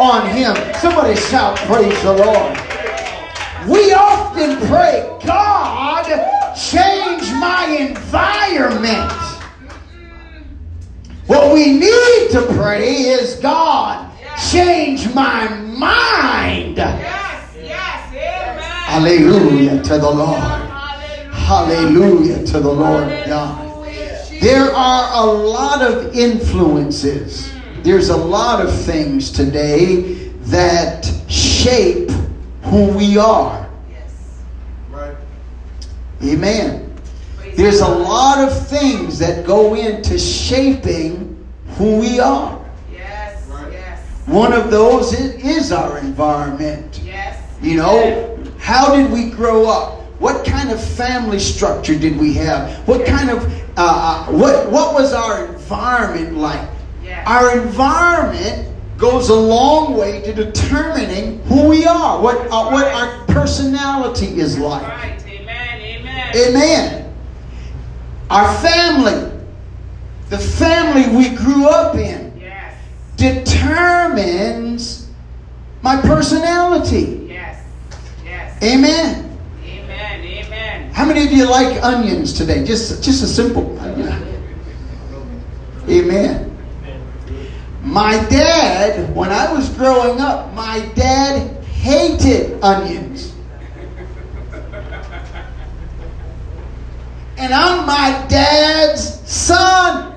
on 0.00 0.28
him. 0.30 0.54
Somebody 0.80 1.16
shout, 1.16 1.56
Praise 1.58 2.02
the 2.02 2.12
Lord. 2.12 2.58
We 3.68 3.92
often 3.94 4.58
pray, 4.68 5.08
God, 5.24 6.04
change 6.54 7.22
my 7.40 7.66
environment. 7.80 9.10
What 11.26 11.54
we 11.54 11.72
need 11.72 12.28
to 12.32 12.46
pray 12.58 12.90
is, 12.94 13.36
God, 13.36 14.12
change 14.50 15.12
my 15.14 15.48
mind. 15.48 16.76
Yes, 18.94 19.02
yes, 19.02 19.18
amen. 19.18 19.48
Hallelujah 19.48 19.82
to 19.82 19.98
the 19.98 20.10
Lord. 20.10 20.40
Hallelujah 21.32 22.46
to 22.46 22.60
the 22.60 22.72
Lord 22.72 23.08
God. 23.26 23.86
There 24.40 24.70
are 24.72 25.24
a 25.24 25.26
lot 25.26 25.82
of 25.82 26.14
influences. 26.14 27.52
There's 27.82 28.10
a 28.10 28.16
lot 28.16 28.64
of 28.64 28.72
things 28.84 29.30
today 29.30 30.28
that 30.46 31.10
shape 31.28 32.10
who 32.62 32.96
we 32.96 33.18
are. 33.18 33.68
Amen. 36.22 36.94
There's 37.56 37.80
a 37.80 37.88
lot 37.88 38.38
of 38.38 38.66
things 38.68 39.18
that 39.18 39.44
go 39.46 39.74
into 39.74 40.18
shaping 40.18 41.44
who 41.76 41.98
we 41.98 42.20
are. 42.20 42.58
One 44.26 44.52
of 44.52 44.70
those 44.70 45.12
is, 45.12 45.34
is 45.44 45.72
our 45.72 45.98
environment. 45.98 47.00
yes. 47.04 47.40
You 47.60 47.76
know, 47.76 48.33
how 48.64 48.96
did 48.96 49.12
we 49.12 49.28
grow 49.28 49.68
up? 49.68 50.00
What 50.18 50.46
kind 50.46 50.70
of 50.70 50.82
family 50.82 51.38
structure 51.38 51.98
did 51.98 52.16
we 52.16 52.32
have? 52.32 52.88
What 52.88 53.04
kind 53.04 53.28
of 53.28 53.44
uh, 53.76 54.26
uh, 54.28 54.32
what 54.32 54.70
what 54.70 54.94
was 54.94 55.12
our 55.12 55.48
environment 55.48 56.38
like? 56.38 56.66
Yes. 57.02 57.28
Our 57.28 57.60
environment 57.60 58.74
goes 58.96 59.28
a 59.28 59.34
long 59.34 59.98
way 59.98 60.22
to 60.22 60.32
determining 60.32 61.40
who 61.40 61.68
we 61.68 61.84
are, 61.84 62.22
what 62.22 62.38
uh, 62.50 62.70
what 62.70 62.86
our 62.86 63.26
personality 63.26 64.40
is 64.40 64.58
like. 64.58 64.82
Right, 64.82 65.22
amen, 65.26 65.80
amen. 65.82 66.36
Amen. 66.48 67.14
Our 68.30 68.50
family, 68.62 69.30
the 70.30 70.38
family 70.38 71.14
we 71.14 71.36
grew 71.36 71.68
up 71.68 71.96
in, 71.96 72.32
Yes, 72.40 72.80
determines 73.16 75.10
my 75.82 76.00
personality. 76.00 77.23
Amen. 78.64 79.38
Amen, 79.62 80.20
amen. 80.24 80.90
How 80.92 81.04
many 81.04 81.26
of 81.26 81.32
you 81.32 81.46
like 81.46 81.82
onions 81.82 82.32
today? 82.32 82.64
Just, 82.64 83.04
just 83.04 83.22
a 83.22 83.26
simple. 83.26 83.78
Amen. 85.86 86.50
My 87.82 88.12
dad, 88.30 89.14
when 89.14 89.30
I 89.30 89.52
was 89.52 89.68
growing 89.68 90.18
up, 90.18 90.54
my 90.54 90.80
dad 90.94 91.62
hated 91.64 92.58
onions. 92.64 93.34
And 97.36 97.52
I'm 97.52 97.84
my 97.84 98.24
dad's 98.28 99.20
son. 99.30 100.16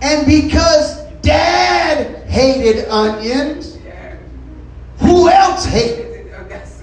And 0.00 0.26
because 0.26 1.02
dad 1.22 2.28
hated 2.28 2.88
onions, 2.88 3.78
who 4.98 5.28
else 5.28 5.64
hated? 5.64 6.06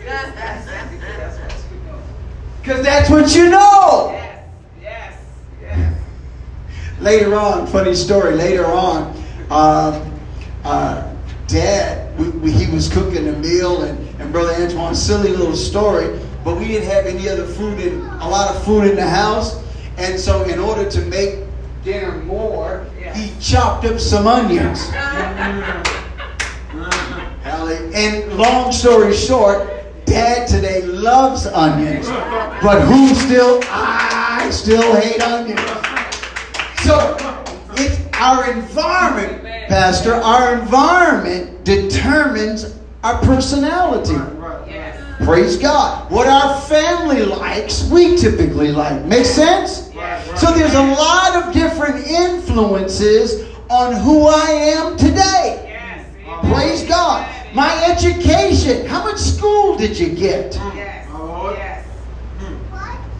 That's 0.06 0.66
that's 0.66 1.40
what 1.40 1.72
you 1.72 1.80
know. 1.86 2.02
Because 2.63 2.82
that's 2.82 3.10
what 3.10 3.36
you 3.36 3.50
know. 3.50 4.12
Yes, 4.13 4.39
yes, 4.82 5.20
yes. 5.62 5.93
Later 7.01 7.36
on, 7.36 7.67
funny 7.67 7.93
story. 7.93 8.36
Later 8.36 8.65
on, 8.65 9.13
um, 9.50 10.13
uh, 10.63 11.13
Dad, 11.48 12.17
we, 12.17 12.29
we, 12.29 12.51
he 12.53 12.74
was 12.74 12.88
cooking 12.88 13.27
a 13.27 13.34
meal, 13.34 13.82
and, 13.84 14.22
and 14.22 14.32
Brother 14.32 14.53
Antoine, 14.63 14.96
silly 14.96 15.32
little 15.32 15.58
story, 15.58 16.17
but 16.46 16.58
we 16.58 16.67
didn't 16.70 16.88
have 16.89 17.05
any 17.05 17.27
other 17.27 17.46
food 17.46 17.82
in 17.82 18.00
a 18.00 18.29
lot 18.29 18.55
of 18.55 18.63
food 18.63 18.89
in 18.89 18.96
the 18.96 19.05
house, 19.10 19.62
and 19.98 20.17
so 20.17 20.43
in 20.46 20.58
order 20.58 20.89
to 20.89 21.01
make 21.08 21.39
dinner 21.84 22.13
more, 22.20 22.88
Yeah. 22.98 23.13
he 23.13 23.34
chopped 23.41 23.84
up 23.84 24.00
some 24.00 24.25
onions. 24.25 24.89
And 27.96 28.34
long 28.34 28.72
story 28.72 29.13
short, 29.13 29.70
Dad 30.05 30.48
today 30.48 30.81
loves 30.81 31.48
onions, 31.48 32.07
but 32.62 32.81
who 32.81 33.13
still? 33.15 33.62
I 33.65 34.50
still 34.51 34.95
hate 34.95 35.22
onions. 35.22 35.60
So 36.83 37.15
it's 37.74 38.00
our 38.19 38.51
environment, 38.51 39.43
Pastor. 39.67 40.13
Our 40.13 40.60
environment 40.60 41.63
determines 41.63 42.75
our 43.03 43.19
personality. 43.22 44.15
Praise 45.24 45.57
God. 45.57 46.12
What 46.12 46.27
our 46.27 46.60
family 46.62 47.24
likes, 47.24 47.89
we 47.89 48.17
typically 48.17 48.72
like. 48.72 49.05
Make 49.05 49.25
sense? 49.25 49.91
So 50.36 50.51
there's 50.53 50.74
a 50.74 50.83
lot 50.83 51.36
of 51.36 51.53
different 51.53 52.05
influences 52.05 53.50
on 53.69 53.95
who 53.95 54.27
I 54.27 54.50
am 54.50 54.98
today. 54.98 55.79
Praise 56.41 56.83
God. 56.83 57.25
My 57.53 57.86
education. 57.86 58.86
How 58.88 59.03
much 59.03 59.19
school 59.19 59.77
did 59.77 59.98
you 59.98 60.10
get? 60.10 60.55
Yes, 60.55 61.07
yes. 61.57 61.86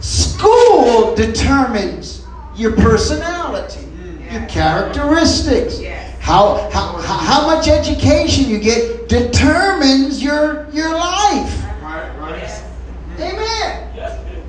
School 0.00 1.14
determines 1.14 2.26
your 2.56 2.72
personality, 2.72 3.80
mm. 3.80 4.32
your 4.32 4.46
characteristics. 4.46 5.80
Yes. 5.80 6.20
How, 6.20 6.68
how, 6.72 6.98
how 7.00 7.18
how 7.18 7.46
much 7.46 7.68
education 7.68 8.48
you 8.48 8.58
get 8.58 9.08
determines 9.08 10.22
your, 10.22 10.68
your 10.70 10.92
life. 10.94 11.62
Yes. 11.82 12.62
Mm. 13.16 13.32
Amen. 13.32 13.94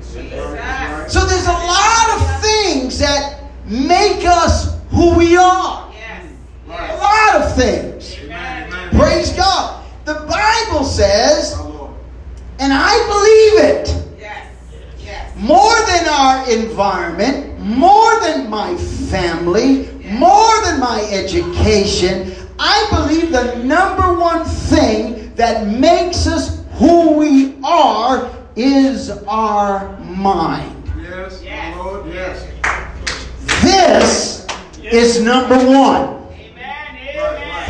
Jesus. 0.00 1.12
So 1.12 1.24
there's 1.26 1.46
a 1.46 1.52
lot 1.52 2.16
of 2.16 2.40
things 2.42 2.98
that 2.98 3.44
make 3.66 4.24
us 4.24 4.78
who 4.90 5.16
we 5.16 5.36
are. 5.36 5.92
Yes. 5.92 6.32
A 6.66 6.96
lot 6.96 7.42
of 7.42 7.56
things. 7.56 7.95
Amen. 8.96 9.08
Praise 9.08 9.32
God. 9.32 9.84
The 10.04 10.14
Bible 10.14 10.84
says, 10.84 11.54
and 12.58 12.72
I 12.72 12.94
believe 13.06 13.70
it. 13.70 14.04
Yes. 14.18 14.46
Yes. 15.04 15.36
more 15.36 15.74
than 15.86 16.08
our 16.08 16.50
environment, 16.50 17.58
more 17.60 18.20
than 18.20 18.48
my 18.48 18.74
family, 18.76 19.88
more 20.04 20.62
than 20.62 20.80
my 20.80 21.06
education, 21.12 22.34
I 22.58 22.86
believe 22.90 23.32
the 23.32 23.56
number 23.62 24.18
one 24.18 24.44
thing 24.44 25.34
that 25.34 25.66
makes 25.66 26.26
us 26.26 26.64
who 26.72 27.18
we 27.18 27.58
are 27.62 28.30
is 28.54 29.10
our 29.26 29.98
mind. 30.00 30.72
Yes. 30.96 31.42
This 33.62 34.46
is 34.90 35.20
number 35.20 35.56
one. 35.56 36.15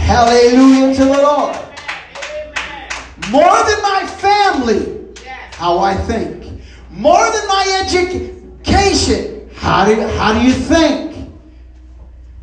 Hallelujah 0.06 0.94
to 0.94 1.04
the 1.04 1.12
Lord. 1.20 1.56
Amen. 1.56 2.88
More 3.30 3.56
than 3.64 3.82
my 3.82 4.06
family, 4.06 5.04
Yes. 5.24 5.54
how 5.56 5.78
I 5.80 5.94
think. 5.94 6.62
More 6.90 7.24
than 7.32 7.46
my 7.48 7.82
education, 7.82 9.50
how 9.56 9.84
do, 9.84 10.00
how 10.16 10.32
do 10.32 10.46
you 10.46 10.52
think? 10.52 11.28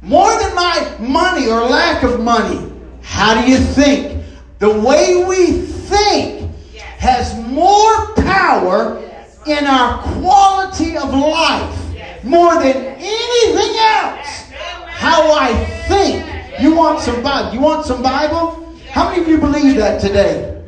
More 0.01 0.38
than 0.39 0.53
my 0.53 0.96
money 1.00 1.48
or 1.48 1.62
lack 1.62 2.03
of 2.03 2.20
money, 2.20 2.70
how 3.01 3.41
do 3.41 3.50
you 3.50 3.58
think? 3.58 4.25
The 4.60 4.70
way 4.70 5.24
we 5.24 5.62
think 5.62 6.51
has 6.98 7.34
more 7.48 8.13
power 8.15 9.01
in 9.46 9.65
our 9.65 10.01
quality 10.20 10.98
of 10.98 11.13
life 11.13 11.79
more 12.25 12.55
than 12.55 12.75
anything 12.98 13.75
else. 13.79 14.51
How 14.89 15.32
I 15.34 15.53
think. 15.88 16.32
You 16.60 16.75
want 16.75 17.00
some 17.00 17.24
Bible? 17.24 17.53
You 17.53 17.62
want 17.62 17.86
some 17.86 18.03
Bible? 18.03 18.77
How 18.89 19.10
many 19.10 19.22
of 19.22 19.27
you 19.27 19.38
believe 19.38 19.77
that 19.77 20.00
today? 20.00 20.62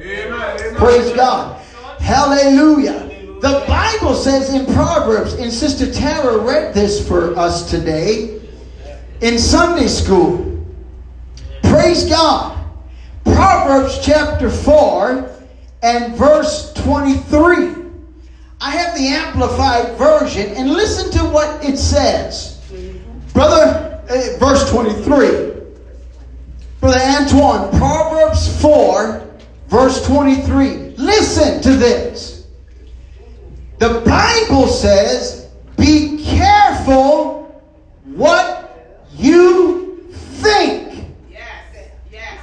Praise 0.77 1.12
God. 1.13 1.62
Hallelujah. 2.00 3.06
The 3.42 3.63
Bible 3.68 4.15
says 4.15 4.54
in 4.54 4.65
Proverbs, 4.74 5.34
and 5.34 5.51
Sister 5.51 5.92
Tara 5.92 6.38
read 6.38 6.74
this 6.74 7.08
for 7.08 7.38
us 7.38 7.70
today 7.70 8.42
in 9.22 9.38
Sunday 9.38 9.88
school. 9.88 10.65
Praise 11.63 12.06
God. 12.06 12.58
Proverbs 13.24 14.00
chapter 14.01 14.50
4 14.50 15.30
and 15.84 16.15
verse 16.15 16.74
23. 16.74 17.75
I 18.62 18.72
have 18.72 18.96
the 18.96 19.08
amplified 19.08 19.98
version, 19.98 20.50
and 20.56 20.72
listen 20.72 21.12
to 21.12 21.25
what 21.25 21.63
it 21.63 21.77
says. 21.77 22.60
Brother, 23.34 24.01
uh, 24.10 24.39
verse 24.39 24.70
23. 24.72 25.54
Brother 26.86 27.00
Antoine, 27.00 27.80
Proverbs 27.80 28.62
4, 28.62 29.27
verse 29.70 30.06
23. 30.06 30.94
Listen 30.98 31.60
to 31.63 31.75
this. 31.75 32.46
The 33.80 34.04
Bible 34.06 34.68
says, 34.68 35.50
Be 35.77 36.24
careful 36.24 37.60
what 38.04 39.01
you 39.15 40.12
think. 40.12 41.08
Yes. 41.32 41.89
Yes. 42.12 42.39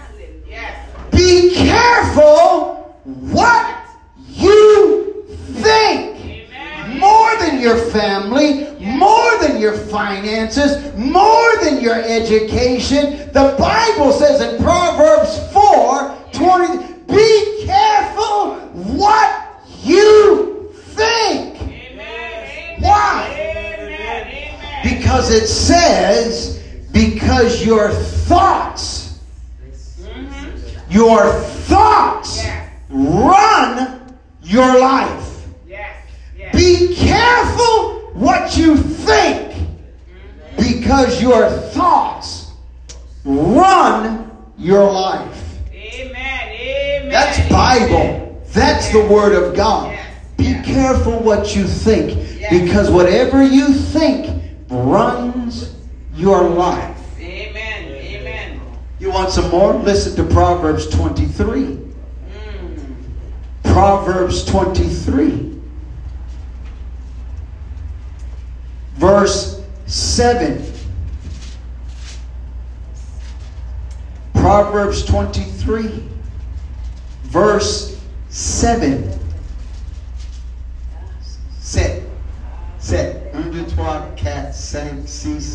Yes. 0.49 0.89
Be 1.13 1.55
careful 1.55 2.99
what 3.05 3.87
you 4.27 5.25
think. 5.53 6.19
Amen. 6.19 6.99
More 6.99 7.37
than 7.37 7.61
your 7.61 7.77
family, 7.93 8.77
more 8.81 9.39
than 9.39 9.61
your 9.61 9.79
finances, 9.79 10.93
more 10.97 11.59
than 11.63 11.81
your 11.81 11.95
education. 11.95 13.22
The 13.33 13.57
Bible 13.59 14.13
says 14.13 14.43
in 14.43 14.63
Proverbs 14.63 15.39
4 15.55 16.19
20, 16.33 16.93
be 17.07 17.65
careful 17.65 18.57
what 18.95 19.59
you 19.83 20.71
think. 20.75 21.59
Amen. 21.63 22.81
Why? 22.81 23.27
Amen. 23.81 24.81
Because 24.85 25.31
it 25.31 25.47
says, 25.47 26.63
because 26.93 27.65
your 27.65 27.91
thoughts, 27.91 29.19
mm-hmm. 30.03 30.93
your 30.93 31.33
thoughts 31.41 32.45
Yes. 32.45 32.69
run 32.91 34.15
your 34.43 34.79
life. 34.79 35.47
Yes. 35.67 35.97
Yes. 36.37 36.55
Be 36.55 36.95
careful 36.95 38.11
what 38.13 38.59
you 38.59 38.77
think 38.77 39.53
mm-hmm. 39.53 40.57
because 40.59 41.23
your 41.23 41.49
thoughts 41.49 41.72
run 43.83 44.31
your 44.59 44.91
life. 44.91 45.59
Amen. 45.73 46.49
Amen. 46.49 47.09
That's 47.09 47.49
Bible. 47.49 48.43
That's 48.53 48.93
the 48.93 49.05
Word 49.07 49.35
of 49.35 49.57
God. 49.57 49.99
Be 50.37 50.55
careful 50.63 51.19
what 51.19 51.57
you 51.57 51.65
think 51.67 52.41
because 52.51 52.91
whatever 52.91 53.43
you 53.43 53.73
think 53.73 54.43
runs 54.69 55.75
your 56.15 56.43
life. 56.45 56.99
Amen. 57.19 57.89
Amen. 57.89 58.61
You 59.01 59.11
want 59.11 59.31
some 59.31 59.51
more? 59.51 59.75
Listen 59.75 60.15
to 60.17 60.33
Proverbs 60.33 60.89
23. 60.89 61.61
Mm. 61.63 62.85
Proverbs 63.65 64.45
23, 64.45 65.61
verse 68.95 69.65
7. 69.87 70.72
Proverbs 74.43 75.05
23, 75.05 76.03
verse 77.27 78.03
7. 78.29 79.09
Set. 81.61 82.03
Set. 82.81 83.33
Un, 83.35 83.53
deux, 83.53 83.65
trois, 83.67 84.05
quatre, 84.17 84.53
sept. 84.53 85.55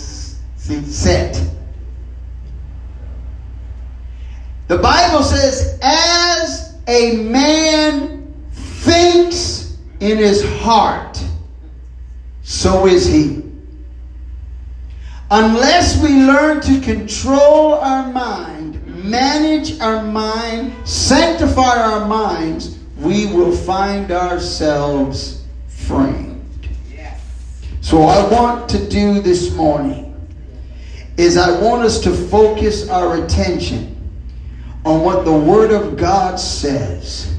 The 4.69 4.77
Bible 4.77 5.21
says, 5.21 5.77
as 5.83 6.77
a 6.87 7.17
man 7.23 8.33
thinks 8.53 9.75
in 9.99 10.17
his 10.17 10.45
heart, 10.61 11.21
so 12.41 12.87
is 12.87 13.05
he. 13.05 13.43
Unless 15.29 16.01
we 16.01 16.07
learn 16.07 16.61
to 16.61 16.79
control 16.79 17.73
our 17.73 18.09
mind, 18.13 18.56
manage 19.07 19.79
our 19.79 20.03
mind, 20.03 20.73
sanctify 20.87 21.77
our 21.77 22.05
minds, 22.05 22.77
we 22.97 23.27
will 23.27 23.55
find 23.55 24.11
ourselves 24.11 25.45
framed. 25.67 26.67
Yes. 26.93 27.21
So, 27.81 28.03
I 28.03 28.27
want 28.29 28.69
to 28.69 28.89
do 28.89 29.21
this 29.21 29.53
morning 29.53 30.07
is 31.17 31.37
I 31.37 31.59
want 31.61 31.83
us 31.83 31.99
to 32.01 32.11
focus 32.11 32.89
our 32.89 33.23
attention 33.23 33.95
on 34.85 35.01
what 35.01 35.25
the 35.25 35.33
Word 35.33 35.71
of 35.71 35.97
God 35.97 36.39
says 36.39 37.35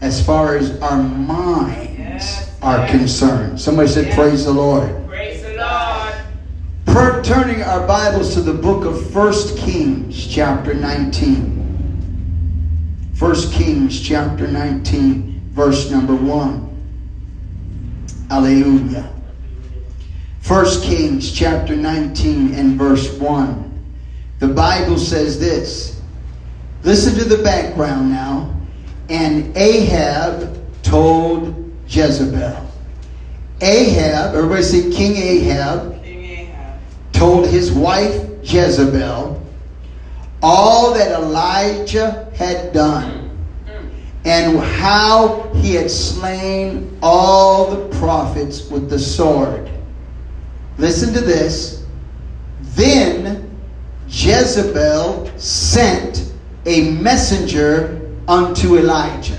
as 0.00 0.24
far 0.24 0.56
as 0.56 0.80
our 0.80 1.02
minds 1.02 1.98
Yes, 1.98 2.56
are 2.62 2.86
concerned. 2.88 3.60
Somebody 3.60 3.88
said, 3.88 4.06
Yes. 4.06 4.14
Praise 4.14 4.44
the 4.44 4.52
Lord. 4.52 5.07
Per- 6.98 7.22
turning 7.22 7.62
our 7.62 7.86
Bibles 7.86 8.34
to 8.34 8.40
the 8.40 8.52
book 8.52 8.84
of 8.84 9.14
1 9.14 9.56
Kings, 9.56 10.26
chapter 10.26 10.74
19. 10.74 13.14
1 13.16 13.34
Kings, 13.52 14.00
chapter 14.00 14.48
19, 14.48 15.40
verse 15.52 15.92
number 15.92 16.16
1. 16.16 18.26
Hallelujah. 18.28 19.12
1 20.44 20.82
Kings, 20.82 21.30
chapter 21.30 21.76
19, 21.76 22.54
and 22.54 22.76
verse 22.76 23.12
1. 23.12 23.80
The 24.40 24.48
Bible 24.48 24.98
says 24.98 25.38
this. 25.38 26.00
Listen 26.82 27.14
to 27.14 27.24
the 27.24 27.44
background 27.44 28.10
now. 28.10 28.52
And 29.08 29.56
Ahab 29.56 30.58
told 30.82 31.72
Jezebel. 31.86 32.68
Ahab, 33.60 34.34
everybody 34.34 34.62
say 34.64 34.90
King 34.90 35.16
Ahab. 35.16 35.97
Told 37.18 37.48
his 37.48 37.72
wife 37.72 38.24
Jezebel 38.44 39.42
all 40.40 40.94
that 40.94 41.10
Elijah 41.10 42.30
had 42.36 42.72
done 42.72 43.36
and 44.24 44.58
how 44.58 45.50
he 45.54 45.74
had 45.74 45.90
slain 45.90 46.96
all 47.02 47.74
the 47.74 47.98
prophets 47.98 48.70
with 48.70 48.88
the 48.88 48.98
sword. 48.98 49.68
Listen 50.76 51.12
to 51.12 51.20
this. 51.20 51.84
Then 52.60 53.50
Jezebel 54.06 55.36
sent 55.38 56.32
a 56.66 56.92
messenger 56.92 58.12
unto 58.28 58.76
Elijah. 58.76 59.38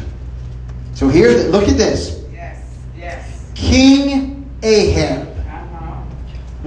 So 0.95 1.07
here, 1.07 1.29
look 1.49 1.69
at 1.69 1.77
this. 1.77 2.25
Yes. 2.33 2.77
Yes. 2.97 3.51
King 3.55 4.49
Ahab. 4.63 5.28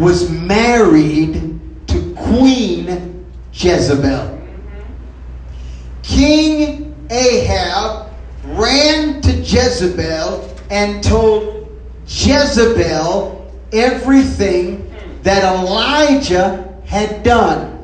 Was 0.02 0.28
married 0.28 1.60
to 1.86 2.14
Queen 2.16 3.24
Jezebel. 3.52 4.40
King 6.02 6.92
Ahab 7.08 8.10
ran 8.44 9.20
to 9.20 9.32
Jezebel 9.32 10.56
and 10.70 11.04
told 11.04 11.68
Jezebel 12.08 13.54
everything 13.72 14.92
that 15.22 15.44
Elijah 15.44 16.76
had 16.84 17.22
done. 17.22 17.78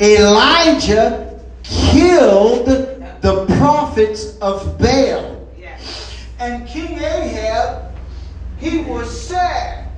Elijah 0.00 1.40
killed 1.64 2.66
the 2.66 3.46
prophets 3.58 4.38
of 4.38 4.78
Baal. 4.78 5.34
And 6.38 6.68
King 6.68 6.98
Ahab, 6.98 7.87
he 8.58 8.78
was 8.78 9.08
sad 9.28 9.88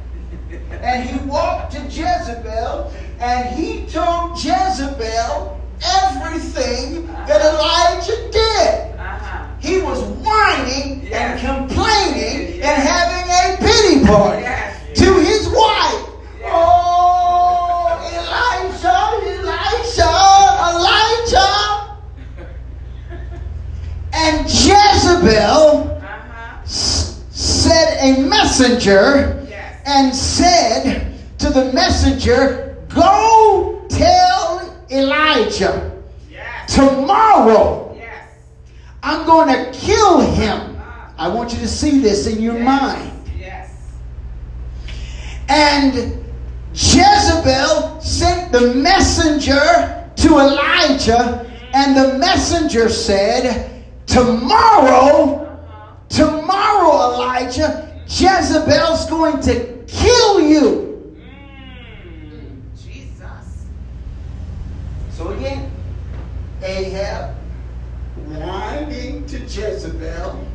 And 0.83 1.09
he 1.09 1.19
walked 1.29 1.73
to 1.73 1.81
Jezebel 1.83 2.93
and 3.21 3.55
he 3.55 3.87
told 3.87 4.37
Jezebel 4.43 5.61
everything 6.03 7.07
that 7.27 7.41
Elijah 7.41 8.31
did. 8.31 8.97
Uh-huh. 8.99 9.47
He 9.61 9.81
was 9.83 10.01
whining 10.25 11.03
Yes. 11.07 11.43
and 11.43 11.69
complaining 11.69 12.57
Yes. 12.57 12.65
and 12.67 12.83
having 12.89 13.27
a 13.31 13.57
pity 13.67 14.05
party 14.07 14.43
Yes. 14.43 14.77
to 15.01 15.15
his 15.21 15.49
wife. 15.49 16.07
Oh, 16.45 18.01
Elijah, 18.13 19.03
Elijah, 19.41 20.19
Elijah. 20.71 21.97
And 24.13 24.47
Jezebel 24.49 26.00
sent 27.81 28.19
a 28.19 28.23
messenger 28.29 29.47
Yes. 29.49 29.77
and 29.87 30.15
said 30.15 31.13
to 31.39 31.51
the 31.51 31.73
messenger, 31.73 32.77
Go 32.89 33.83
tell 33.89 34.77
Elijah 34.91 35.93
Yes. 36.31 36.75
tomorrow 36.75 37.95
Yes. 37.97 38.09
I'm 39.03 39.25
going 39.25 39.49
to 39.49 39.71
kill 39.73 40.21
him. 40.21 40.77
Ah. 40.81 41.13
I 41.19 41.29
want 41.29 41.53
you 41.53 41.59
to 41.61 41.69
see 41.69 42.01
this 42.01 42.27
in 42.27 42.43
your 42.43 42.59
mind. 42.59 43.13
Yes. 43.39 43.71
And 45.49 46.25
Jezebel 46.73 48.01
sent 48.01 48.53
the 48.53 48.75
messenger 48.75 50.09
to 50.17 50.39
Elijah, 50.39 51.47
and 51.73 51.97
the 51.97 52.19
messenger 52.19 52.89
said, 52.89 53.83
Tomorrow. 54.07 55.50
Tomorrow, 56.11 57.15
Elijah, 57.15 57.91
Jezebel's 58.07 59.09
going 59.09 59.41
to 59.43 59.85
kill 59.87 60.41
you. 60.41 61.15
Mm. 61.17 62.61
Jesus. 62.77 63.67
So 65.13 65.29
again, 65.31 65.71
Ahab 66.63 67.35
whining 68.27 69.25
to 69.27 69.39
Jezebel. 69.39 70.47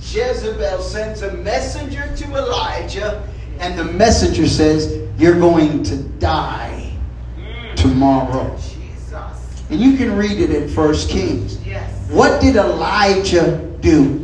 Jezebel 0.00 0.82
sends 0.82 1.22
a 1.22 1.32
messenger 1.34 2.14
to 2.16 2.24
Elijah, 2.36 3.26
and 3.60 3.78
the 3.78 3.84
messenger 3.84 4.46
says, 4.46 5.00
You're 5.16 5.38
going 5.38 5.82
to 5.84 5.96
die 6.18 6.92
Mm. 7.38 7.74
tomorrow. 7.76 8.54
Jesus. 8.56 9.16
And 9.70 9.80
you 9.80 9.96
can 9.96 10.16
read 10.16 10.40
it 10.40 10.50
in 10.50 10.68
First 10.68 11.08
Kings. 11.08 11.58
Yes. 11.64 11.90
What 12.10 12.40
did 12.40 12.56
Elijah 12.56 13.58
do 13.80 14.23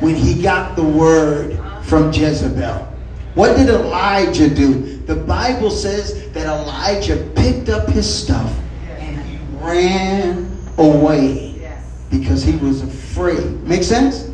when 0.00 0.14
he 0.14 0.40
got 0.40 0.76
the 0.76 0.82
word 0.82 1.58
from 1.82 2.12
Jezebel? 2.12 2.86
What 3.34 3.56
did 3.56 3.68
Elijah 3.68 4.48
do? 4.48 4.98
The 4.98 5.16
Bible 5.16 5.70
says 5.70 6.30
that 6.32 6.46
Elijah 6.46 7.16
picked 7.34 7.68
up 7.68 7.88
his 7.88 8.12
stuff 8.12 8.52
and 8.98 9.20
he 9.26 9.38
ran 9.58 10.50
away 10.76 11.70
because 12.10 12.42
he 12.42 12.56
was 12.56 12.82
afraid. 12.82 13.62
Make 13.64 13.82
sense? 13.82 14.28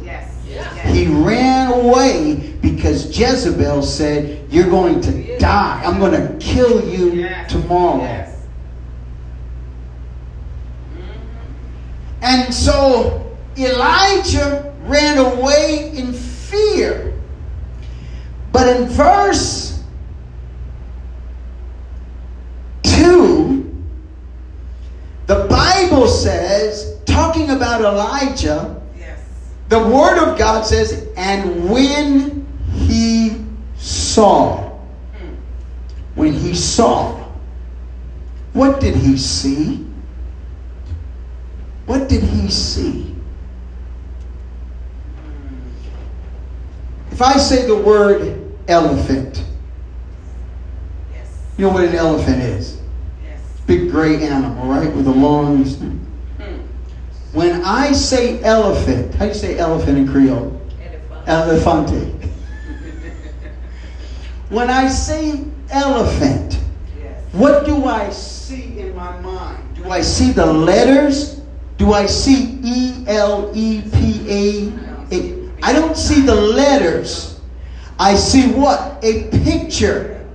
He 0.86 1.06
ran 1.06 1.72
away 1.72 2.54
because 2.60 3.18
Jezebel 3.18 3.82
said, 3.82 4.52
You're 4.52 4.70
going 4.70 5.00
to 5.00 5.38
die. 5.38 5.82
I'm 5.84 5.98
going 5.98 6.12
to 6.12 6.36
kill 6.38 6.88
you 6.88 7.28
tomorrow. 7.48 8.30
And 12.22 12.54
so 12.54 13.36
Elijah 13.56 14.73
ran 14.84 15.18
away 15.18 15.92
in 15.94 16.12
fear. 16.12 17.12
But 18.52 18.68
in 18.76 18.86
verse 18.88 19.82
2, 22.82 23.74
the 25.26 25.46
Bible 25.48 26.06
says, 26.06 26.98
talking 27.06 27.50
about 27.50 27.80
Elijah, 27.80 28.80
Yes. 28.98 29.18
the 29.68 29.78
Word 29.80 30.18
of 30.18 30.38
God 30.38 30.64
says, 30.66 31.06
and 31.16 31.68
when 31.68 32.46
he 32.70 33.44
saw, 33.78 34.58
Mm. 35.14 35.36
when 36.14 36.32
he 36.32 36.54
saw, 36.54 37.14
what 38.52 38.80
did 38.80 38.94
he 38.94 39.16
see? 39.16 39.84
What 41.86 42.08
did 42.08 42.22
he 42.22 42.48
see? 42.50 43.13
If 47.14 47.22
I 47.22 47.36
say 47.38 47.64
the 47.64 47.76
word 47.76 48.42
elephant, 48.66 49.44
Yes. 51.12 51.28
you 51.56 51.64
know 51.64 51.72
what 51.72 51.84
an 51.84 51.94
elephant 51.94 52.42
is? 52.42 52.78
Yes. 53.22 53.38
Big 53.68 53.92
gray 53.92 54.26
animal, 54.26 54.66
right? 54.66 54.92
With 54.92 55.06
a 55.06 55.12
long. 55.12 55.62
Mm. 55.64 56.58
When 57.32 57.62
I 57.62 57.92
say 57.92 58.42
elephant, 58.42 59.14
how 59.14 59.26
do 59.26 59.28
you 59.28 59.34
say 59.34 59.56
elephant 59.58 59.96
in 59.96 60.08
Creole? 60.08 60.60
Elefante. 61.28 62.10
When 64.50 64.68
I 64.68 64.88
say 64.88 65.44
elephant, 65.70 66.58
Yes. 67.00 67.22
what 67.30 67.64
do 67.64 67.84
I 67.84 68.10
see 68.10 68.80
in 68.80 68.96
my 68.96 69.20
mind? 69.20 69.62
Do 69.76 69.88
I 69.88 70.00
see 70.00 70.32
the 70.32 70.46
letters? 70.46 71.40
Do 71.78 71.92
I 71.92 72.06
see 72.06 72.58
E 72.64 73.04
L 73.06 73.52
E 73.54 73.82
P 73.82 74.72
A? 75.12 75.43
I 75.64 75.72
don't 75.72 75.96
see 75.96 76.20
the 76.20 76.34
letters. 76.34 77.40
I 77.98 78.16
see 78.16 78.52
what? 78.52 79.02
A 79.02 79.30
picture 79.30 80.28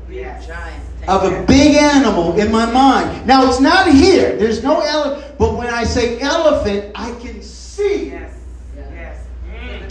of 1.08 1.24
a 1.24 1.46
big 1.46 1.76
animal 1.76 2.40
in 2.40 2.52
my 2.52 2.66
mind. 2.66 3.28
Now 3.28 3.48
it's 3.48 3.60
not 3.60 3.92
here. 3.92 4.36
There's 4.38 4.64
no 4.64 4.80
elephant. 4.80 5.38
But 5.38 5.56
when 5.56 5.68
I 5.68 5.84
say 5.84 6.20
elephant, 6.20 6.92
I 6.96 7.12
can 7.22 7.44
see. 7.44 8.10
Yes. 8.10 8.40
Yes. 8.76 9.28
Mm. 9.48 9.88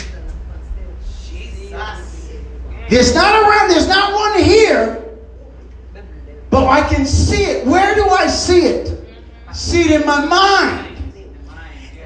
Jesus. 1.31 2.33
There's 2.91 3.15
not 3.15 3.41
around. 3.41 3.71
There's 3.71 3.89
not 3.89 4.13
one 4.13 4.43
here. 4.43 5.05
But 6.51 6.67
I 6.67 6.81
can 6.89 7.07
see 7.07 7.45
it. 7.45 7.65
Where 7.65 7.95
do 7.95 8.09
I 8.09 8.27
see 8.27 8.63
it? 8.63 9.09
See 9.53 9.83
it 9.83 10.01
in 10.01 10.05
my 10.05 10.25
mind. 10.25 10.97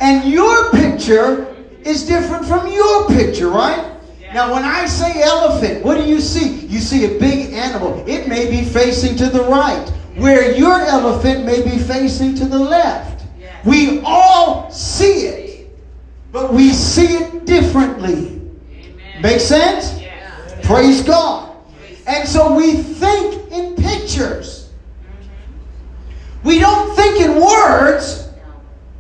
And 0.01 0.31
your 0.31 0.71
picture 0.71 1.52
is 1.87 2.07
different 2.07 2.45
from 2.47 2.71
your 2.71 3.09
picture, 3.09 3.49
right? 3.49 3.88
Now, 4.33 4.55
when 4.55 4.64
I 4.64 4.87
say 4.87 5.23
elephant, 5.23 5.85
what 5.85 5.99
do 5.99 6.05
you 6.05 6.21
see? 6.21 6.66
You 6.66 6.81
see 6.81 7.05
a 7.05 7.18
big 7.18 7.53
animal. 7.53 8.03
It 8.09 8.29
may 8.29 8.51
be 8.51 8.64
facing 8.64 9.14
to 9.16 9.29
the 9.29 9.42
right, 9.45 9.88
where 10.16 10.57
your 10.57 10.81
elephant 10.81 11.45
may 11.45 11.62
be 11.62 11.79
facing 11.79 12.35
to 12.37 12.47
the 12.47 12.59
left. 12.59 13.27
We 13.64 14.01
all 14.05 14.71
see 14.71 15.27
it, 15.27 15.71
but 16.33 16.53
we 16.53 16.71
see 16.71 17.16
it 17.16 17.45
differently. 17.45 18.40
Make 19.21 19.40
sense? 19.40 20.03
Praise 20.62 21.03
God. 21.03 21.55
And 22.07 22.27
so 22.29 22.55
we 22.55 22.73
think 22.75 23.53
in 23.53 23.77
pictures. 23.77 24.71
Mm-hmm. 25.05 26.49
We 26.49 26.59
don't 26.59 26.97
think 26.97 27.21
in 27.21 27.40
words. 27.40 28.31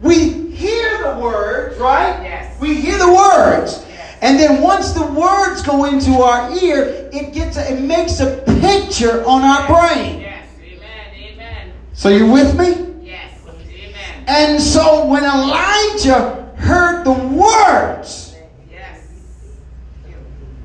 We 0.00 0.41
hear 0.54 1.14
the 1.14 1.20
words, 1.20 1.78
right? 1.78 2.22
Yes. 2.22 2.60
We 2.60 2.74
hear 2.74 2.98
the 2.98 3.12
words. 3.12 3.84
And 4.20 4.38
then 4.38 4.62
once 4.62 4.92
the 4.92 5.04
words 5.04 5.62
go 5.62 5.86
into 5.86 6.22
our 6.22 6.56
ear, 6.62 7.10
it 7.12 7.32
gets 7.34 7.56
a, 7.56 7.72
it 7.72 7.80
makes 7.80 8.20
a 8.20 8.36
picture 8.60 9.24
on 9.24 9.42
our 9.42 9.66
brain. 9.66 10.20
Yes. 10.20 10.46
Amen. 10.62 11.32
Amen. 11.34 11.72
So 11.92 12.08
you 12.08 12.30
with 12.30 12.56
me? 12.56 13.04
Yes. 13.04 13.32
Amen. 13.48 14.24
And 14.28 14.62
so 14.62 15.06
when 15.06 15.24
Elijah 15.24 16.52
heard 16.56 17.02
the 17.04 17.12
words, 17.12 18.36
Yes. 18.70 19.00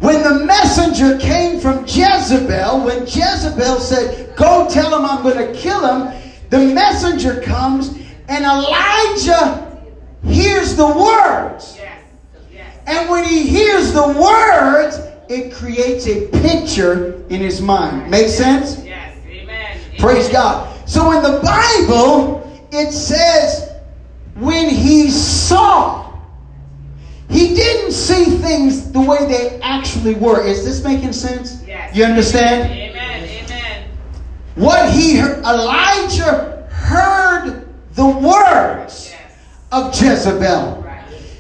when 0.02 0.22
the 0.22 0.46
messenger 0.46 1.18
came 1.18 1.60
from 1.60 1.84
Jezebel, 1.86 2.86
when 2.86 3.02
Jezebel 3.08 3.80
said, 3.80 4.36
Go 4.36 4.70
tell 4.70 4.96
him 4.96 5.04
I'm 5.04 5.24
going 5.24 5.52
to 5.52 5.60
kill 5.60 5.84
him, 5.84 6.22
the 6.52 6.60
messenger 6.60 7.42
comes 7.42 7.98
and 8.30 8.44
Elijah 8.46 9.67
hears 10.26 10.76
the 10.76 10.88
words. 10.88 11.78
Yes. 11.78 12.04
Yes. 12.52 12.78
And 12.88 13.10
when 13.10 13.24
he 13.24 13.48
hears 13.48 13.94
the 13.94 14.08
words, 14.08 15.00
it 15.30 15.54
creates 15.54 16.08
a 16.08 16.28
picture 16.42 17.24
in 17.30 17.42
his 17.42 17.62
mind. 17.62 18.10
Make 18.10 18.28
sense? 18.28 18.84
Yes. 18.84 19.18
Amen. 19.28 19.80
Praise 20.00 20.30
God. 20.30 20.74
So 20.88 21.12
in 21.12 21.22
the 21.22 21.42
Bible, 21.44 22.68
it 22.72 22.92
says, 22.92 23.74
when 24.36 24.70
he 24.70 25.10
saw, 25.10 26.14
he 27.30 27.54
didn't 27.56 27.92
see 27.92 28.26
things 28.38 28.92
the 28.92 29.02
way 29.02 29.26
they 29.28 29.60
actually 29.62 30.16
were. 30.16 30.46
Is 30.46 30.64
this 30.64 30.84
making 30.84 31.12
sense? 31.12 31.64
Yes. 31.68 31.96
You 31.96 32.06
understand? 32.06 32.72
Amen. 32.72 33.24
Amen. 33.24 33.90
What 34.56 34.90
he 34.92 35.18
heard, 35.18 35.40
Elijah 35.40 36.68
heard 36.72 37.68
the 37.94 38.08
words 38.08 39.07
of 39.72 39.94
Jezebel. 39.94 40.84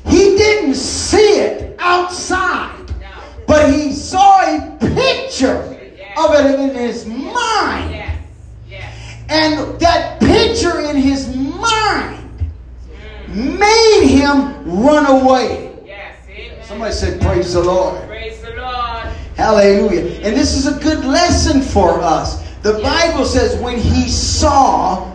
He 0.06 0.38
didn't 0.38 0.76
see 0.76 1.40
it 1.40 1.76
outside, 1.80 2.94
but 3.46 3.74
he 3.74 3.92
saw 3.92 4.42
a 4.42 4.78
picture 4.80 5.58
of 6.18 6.34
it 6.34 6.60
in 6.60 6.76
his 6.76 7.06
mind. 7.06 8.04
And 9.30 9.78
that 9.80 10.22
picture 10.22 10.80
in 10.80 10.96
his 10.96 11.36
mind 11.36 12.30
made 13.28 14.08
him 14.08 14.84
run 14.84 15.06
away. 15.06 15.66
Somebody 16.64 16.94
said, 16.94 17.22
Praise 17.22 17.54
the 17.54 17.64
Lord. 17.64 18.08
Praise 18.08 18.42
the 18.42 18.56
Lord. 18.56 19.08
Hallelujah. 19.36 20.20
And 20.22 20.36
this 20.36 20.56
is 20.56 20.68
a 20.68 20.80
good 20.80 21.06
lesson 21.06 21.62
for 21.62 22.02
us. 22.02 22.44
The 22.62 22.74
Bible 22.74 23.24
says, 23.24 23.56
when 23.62 23.78
he 23.78 24.10
saw 24.10 25.14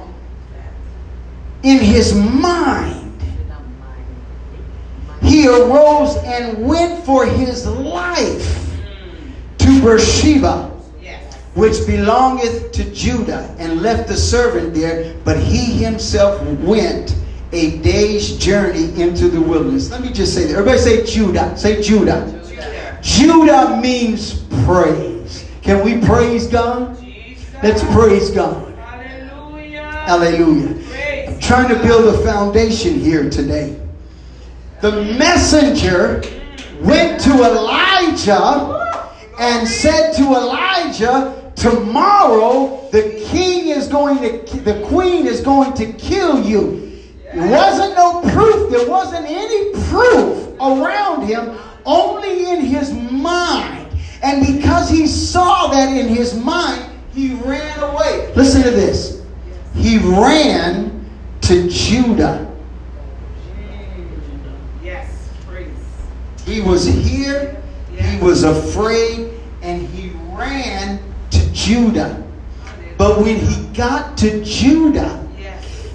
in 1.62 1.79
his 1.79 2.14
mind, 2.14 3.01
he 5.22 5.46
arose 5.46 6.16
and 6.24 6.66
went 6.66 7.04
for 7.04 7.24
his 7.24 7.66
life 7.66 8.70
to 9.58 9.80
Beersheba, 9.82 10.68
which 11.54 11.87
belongeth 11.87 12.72
to 12.72 12.90
Judah, 12.92 13.54
and 13.58 13.82
left 13.82 14.08
the 14.08 14.16
servant 14.16 14.74
there, 14.74 15.14
but 15.24 15.38
he 15.38 15.82
himself 15.82 16.42
went 16.61 17.16
a 17.52 17.78
day's 17.78 18.37
journey 18.38 18.85
into 19.00 19.28
the 19.28 19.40
wilderness. 19.40 19.90
Let 19.90 20.00
me 20.00 20.11
just 20.11 20.35
say 20.35 20.44
that. 20.46 20.52
Everybody 20.56 20.78
say 20.78 21.04
Judah. 21.04 21.56
Say 21.56 21.82
Judah. 21.82 22.40
Judah. 22.48 22.98
Judah 23.02 23.80
means 23.80 24.42
praise. 24.64 25.48
Can 25.61 25.85
we 25.85 26.04
praise 26.06 26.46
God? 26.46 26.98
Jesus. 27.00 27.54
Let's 27.62 27.85
praise 27.92 28.30
God. 28.30 28.74
Hallelujah. 28.78 29.82
Hallelujah. 29.82 30.74
Praise. 30.90 31.28
I'm 31.28 31.40
trying 31.40 31.68
to 31.68 31.82
build 31.82 32.14
a 32.14 32.18
foundation 32.24 32.98
here 32.98 33.28
today. 33.28 33.78
The 34.83 34.90
messenger 35.16 36.21
went 36.81 37.21
to 37.21 37.31
Elijah 37.31 39.07
and 39.38 39.68
said 39.68 40.12
to 40.14 40.23
Elijah, 40.23 41.53
Tomorrow 41.55 42.88
the 42.90 43.25
king 43.29 43.68
is 43.68 43.87
going 43.87 44.18
to, 44.18 44.57
the 44.61 44.85
queen 44.88 45.29
is 45.29 45.40
going 45.40 45.75
to 45.75 45.92
kill 45.92 46.42
you. 46.45 46.99
There 47.33 47.49
wasn't 47.49 47.95
no 47.95 48.23
proof, 48.33 48.73
there 48.73 48.90
wasn't 48.90 49.25
any 49.29 49.71
proof 49.88 50.49
around 50.61 51.29
him, 51.29 51.57
only 51.87 52.51
in 52.51 52.62
his 52.62 52.92
mind. 52.92 53.87
And 54.25 54.45
because 54.45 54.90
he 54.90 55.07
saw 55.07 55.68
that 55.68 55.97
in 55.97 56.09
his 56.09 56.35
mind, 56.35 56.90
he 57.14 57.35
ran 57.35 57.79
away. 57.79 58.33
Listen 58.35 58.62
to 58.64 58.71
this. 58.73 59.23
He 59.77 59.99
ran 59.99 61.09
to 61.42 61.68
Judah. 61.68 62.53
Yes. 64.83 65.31
Praise. 65.47 65.68
He 66.44 66.61
was 66.61 66.85
here, 66.87 67.62
he 67.96 68.18
was 68.18 68.44
afraid, 68.44 69.31
and 69.62 69.87
he 69.88 70.11
ran 70.31 71.00
to 71.31 71.52
Judah. 71.52 72.22
But 72.98 73.20
when 73.20 73.37
he 73.37 73.66
got 73.74 74.16
to 74.18 74.44
Judah, 74.44 75.26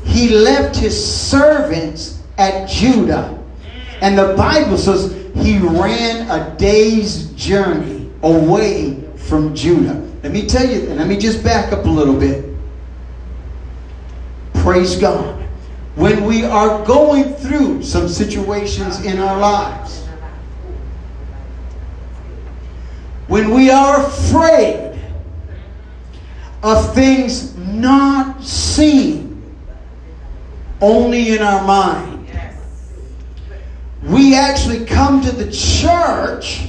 he 0.05 0.29
left 0.29 0.75
his 0.75 0.95
servants 0.97 2.21
at 2.37 2.67
Judah. 2.67 3.37
And 4.01 4.17
the 4.17 4.35
Bible 4.35 4.77
says 4.77 5.13
he 5.35 5.57
ran 5.59 6.29
a 6.29 6.55
day's 6.57 7.27
journey 7.33 8.09
away 8.23 9.03
from 9.15 9.53
Judah. 9.55 10.01
Let 10.23 10.31
me 10.31 10.47
tell 10.47 10.67
you, 10.67 10.89
and 10.89 10.97
let 10.97 11.07
me 11.07 11.17
just 11.17 11.43
back 11.43 11.71
up 11.71 11.85
a 11.85 11.89
little 11.89 12.17
bit. 12.17 12.45
Praise 14.55 14.95
God. 14.95 15.43
When 15.95 16.25
we 16.25 16.43
are 16.43 16.85
going 16.85 17.33
through 17.35 17.83
some 17.83 18.07
situations 18.07 19.03
in 19.03 19.19
our 19.19 19.39
lives, 19.39 20.06
when 23.27 23.51
we 23.51 23.69
are 23.69 24.05
afraid 24.05 24.99
of 26.63 26.93
things 26.95 27.55
not 27.57 28.43
seen, 28.43 29.55
only 30.81 31.35
in 31.35 31.41
our 31.41 31.65
mind, 31.65 32.29
we 34.03 34.35
actually 34.35 34.85
come 34.85 35.21
to 35.21 35.31
the 35.31 35.51
church 35.51 36.67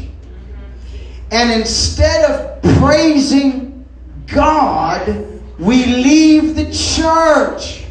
and 1.30 1.52
instead 1.52 2.30
of 2.30 2.62
praising 2.78 3.86
God, 4.26 5.26
we 5.58 5.84
leave 5.84 6.56
the 6.56 6.72
church. 6.72 7.84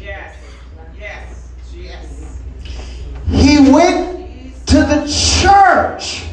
He 3.30 3.70
went 3.70 4.56
to 4.66 4.80
the 4.80 5.06
church. 5.06 6.27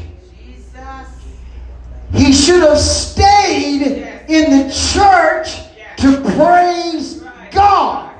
He 2.16 2.32
should 2.32 2.62
have 2.62 2.78
stayed 2.78 3.82
in 4.28 4.50
the 4.50 4.72
church 4.72 5.56
to 5.98 6.22
praise 6.36 7.22
God. 7.52 8.14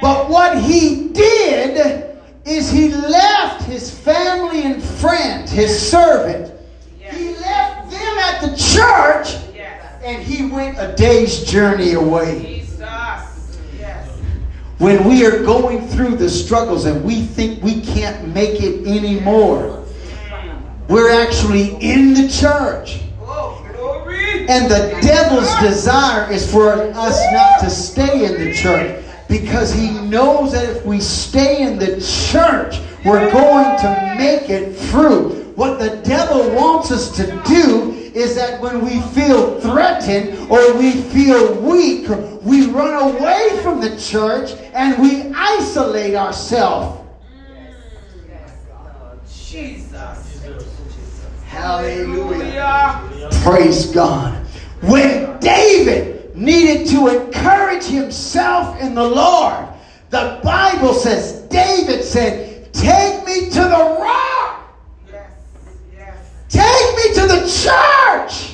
But 0.00 0.28
what 0.28 0.58
he 0.58 1.08
did 1.08 2.16
is 2.44 2.70
he 2.70 2.90
left 2.90 3.64
his 3.64 3.90
family 3.90 4.62
and 4.62 4.82
friends, 4.82 5.50
his 5.50 5.90
servant. 5.90 6.52
He 6.98 7.34
left 7.36 7.90
them 7.90 8.18
at 8.18 8.40
the 8.40 8.56
church 8.56 9.36
and 10.02 10.22
he 10.22 10.46
went 10.46 10.78
a 10.78 10.94
day's 10.94 11.44
journey 11.44 11.94
away. 11.94 12.66
When 14.78 15.08
we 15.08 15.24
are 15.24 15.42
going 15.42 15.88
through 15.88 16.16
the 16.16 16.28
struggles 16.28 16.84
and 16.84 17.02
we 17.02 17.22
think 17.22 17.62
we 17.62 17.80
can't 17.80 18.28
make 18.34 18.62
it 18.62 18.86
anymore, 18.86 19.85
we're 20.88 21.10
actually 21.22 21.76
in 21.82 22.14
the 22.14 22.28
church. 22.28 23.00
Oh. 23.20 23.62
And 24.48 24.70
the 24.70 24.96
devil's 25.02 25.52
desire 25.60 26.30
is 26.30 26.50
for 26.50 26.72
us 26.72 27.20
not 27.32 27.60
to 27.60 27.70
stay 27.70 28.24
in 28.24 28.40
the 28.40 28.54
church 28.54 29.04
because 29.28 29.72
he 29.72 29.90
knows 30.08 30.52
that 30.52 30.68
if 30.68 30.86
we 30.86 31.00
stay 31.00 31.62
in 31.62 31.78
the 31.78 32.00
church, 32.30 32.80
we're 33.04 33.30
going 33.32 33.76
to 33.78 34.14
make 34.16 34.48
it 34.48 34.76
through. 34.76 35.44
What 35.56 35.78
the 35.80 35.96
devil 36.04 36.48
wants 36.54 36.92
us 36.92 37.16
to 37.16 37.24
do 37.44 37.90
is 38.14 38.36
that 38.36 38.60
when 38.60 38.84
we 38.84 39.00
feel 39.12 39.60
threatened 39.60 40.50
or 40.50 40.78
we 40.78 40.92
feel 40.92 41.60
weak, 41.60 42.08
we 42.42 42.66
run 42.66 43.14
away 43.14 43.58
from 43.62 43.80
the 43.80 43.98
church 43.98 44.52
and 44.74 45.00
we 45.02 45.32
isolate 45.34 46.14
ourselves. 46.14 47.02
Oh, 48.72 49.18
Jesus. 49.28 50.25
Hallelujah. 51.56 53.00
Praise 53.42 53.86
God. 53.86 54.34
When 54.82 55.38
David 55.40 56.36
needed 56.36 56.86
to 56.88 57.08
encourage 57.08 57.84
himself 57.84 58.80
in 58.80 58.94
the 58.94 59.02
Lord, 59.02 59.66
the 60.10 60.38
Bible 60.44 60.92
says, 60.92 61.42
David 61.48 62.04
said, 62.04 62.72
Take 62.72 63.24
me 63.26 63.48
to 63.50 63.60
the 63.60 63.96
rock, 64.00 64.70
Yes. 65.10 65.30
Yes. 65.96 66.16
take 66.48 66.96
me 66.96 67.14
to 67.14 67.26
the 67.26 67.40
church. 67.48 68.52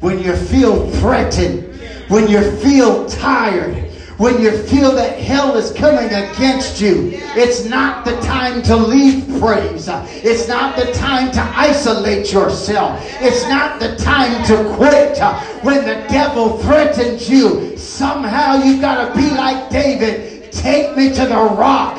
When 0.00 0.22
you 0.22 0.34
feel 0.34 0.90
threatened, 0.92 1.80
when 2.08 2.26
you 2.28 2.56
feel 2.56 3.06
tired, 3.08 3.89
when 4.20 4.42
you 4.42 4.54
feel 4.64 4.92
that 4.92 5.18
hell 5.18 5.56
is 5.56 5.72
coming 5.72 6.04
against 6.04 6.78
you, 6.78 7.08
it's 7.34 7.64
not 7.64 8.04
the 8.04 8.14
time 8.20 8.60
to 8.60 8.76
leave 8.76 9.26
praise. 9.40 9.88
It's 9.88 10.46
not 10.46 10.76
the 10.76 10.92
time 10.92 11.32
to 11.32 11.40
isolate 11.56 12.30
yourself. 12.30 13.00
It's 13.22 13.48
not 13.48 13.80
the 13.80 13.96
time 13.96 14.44
to 14.44 14.74
quit. 14.76 15.18
When 15.64 15.86
the 15.86 16.06
devil 16.10 16.58
threatens 16.58 17.30
you, 17.30 17.78
somehow 17.78 18.62
you've 18.62 18.82
got 18.82 19.08
to 19.08 19.18
be 19.18 19.30
like 19.30 19.70
David. 19.70 20.52
Take 20.52 20.94
me 20.98 21.08
to 21.14 21.24
the 21.24 21.42
rock. 21.56 21.96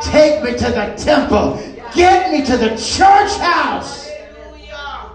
Take 0.00 0.44
me 0.44 0.52
to 0.52 0.70
the 0.70 0.94
temple. 0.96 1.56
Get 1.92 2.30
me 2.30 2.46
to 2.46 2.56
the 2.56 2.76
church 2.76 3.36
house. 3.38 4.08
Hallelujah. 4.08 5.10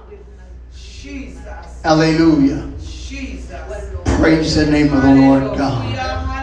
Jesus. 0.75 1.81
Hallelujah. 1.83 2.73
Jesus. 2.83 3.95
Praise 4.17 4.55
the 4.55 4.65
name 4.69 4.91
of 4.91 5.01
the 5.01 5.15
Lord 5.15 5.57
God. 5.57 6.38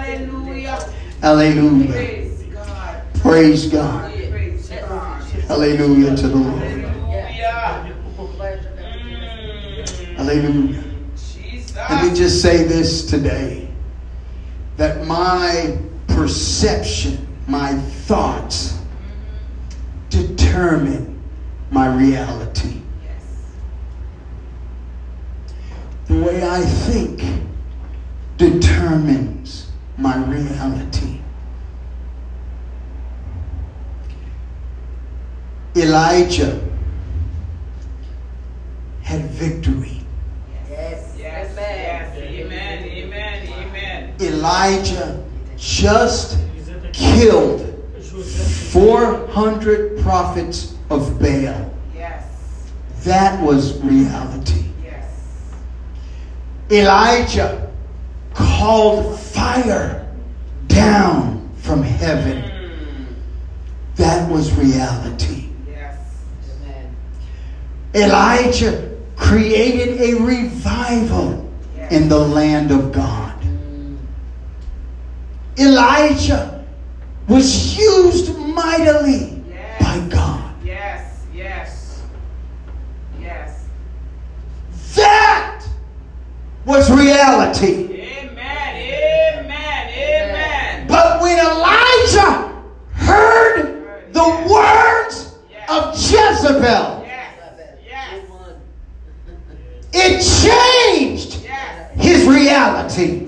Hallelujah. 1.20 1.92
Praise 1.92 2.42
God. 2.52 3.02
Praise 3.14 3.66
God. 3.66 4.12
Praise 4.30 4.68
God. 4.68 5.22
Hallelujah 5.48 6.16
to 6.16 6.28
the 6.28 6.36
Lord. 6.36 6.62
Hallelujah. 10.16 10.82
Mm. 10.82 11.32
Jesus. 11.32 11.76
Let 11.76 12.04
me 12.04 12.14
just 12.16 12.42
say 12.42 12.64
this 12.64 13.06
today 13.06 13.68
that 14.76 15.06
my 15.06 15.78
perception, 16.08 17.26
my 17.46 17.74
thoughts 17.74 18.78
determine 20.10 21.22
my 21.70 21.94
reality. 21.94 22.80
The 26.06 26.22
way 26.22 26.48
I 26.48 26.62
think 26.62 27.22
determines 28.36 29.70
my 29.98 30.16
reality. 30.24 31.05
Elijah 35.76 36.58
had 39.02 39.22
victory. 39.26 40.00
Yes. 40.70 41.14
Yes. 41.18 41.58
Amen. 42.16 42.84
Amen. 42.84 43.48
Amen. 43.48 44.14
Elijah 44.18 45.22
just 45.58 46.38
killed 46.94 47.60
400 48.70 50.00
prophets 50.00 50.74
of 50.88 51.18
Baal. 51.20 51.74
Yes. 51.94 52.24
That 53.04 53.42
was 53.42 53.78
reality. 53.82 54.64
Yes. 54.82 55.12
Elijah 56.70 57.70
called 58.32 59.20
fire 59.20 60.10
down 60.68 61.50
from 61.58 61.82
heaven. 61.82 62.42
Mm. 62.42 63.06
That 63.96 64.30
was 64.30 64.54
reality. 64.54 65.45
Elijah 67.96 68.96
created 69.16 70.00
a 70.00 70.14
revival 70.22 71.50
in 71.90 72.08
the 72.08 72.18
land 72.18 72.70
of 72.70 72.92
God. 72.92 73.32
Elijah 75.58 76.64
was 77.28 77.76
used 77.78 78.36
mightily 78.38 79.42
Yes. 79.48 79.80
by 79.82 79.98
God. 80.14 80.52
Yes. 80.62 81.20
Yes. 81.34 82.02
Yes. 83.20 83.64
That 84.94 85.64
was 86.66 86.90
reality. 86.90 87.84
Amen. 87.84 88.36
Amen. 88.36 89.88
Amen. 89.96 90.86
But 90.88 91.22
when 91.22 91.38
Elijah 91.38 92.52
heard 92.92 94.12
the 94.12 94.46
words 94.52 95.34
of 95.68 95.94
Jezebel, 95.94 97.04
Yes. 97.06 97.32
Yes. 97.84 98.20
it 99.92 100.20
changed 101.00 101.42
Yes. 101.44 101.90
his 101.98 102.24
reality. 102.26 103.22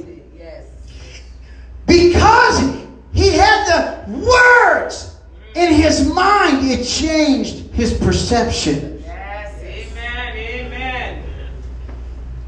Because 1.86 2.76
he 3.14 3.30
had 3.30 3.64
the 4.06 4.12
words 4.18 5.16
in 5.54 5.72
his 5.72 6.06
mind, 6.06 6.70
it 6.70 6.84
changed 6.84 7.70
his 7.72 7.94
perception. 7.94 9.02
Yes. 9.06 9.54
Amen. 9.64 10.36
Amen. 10.36 11.22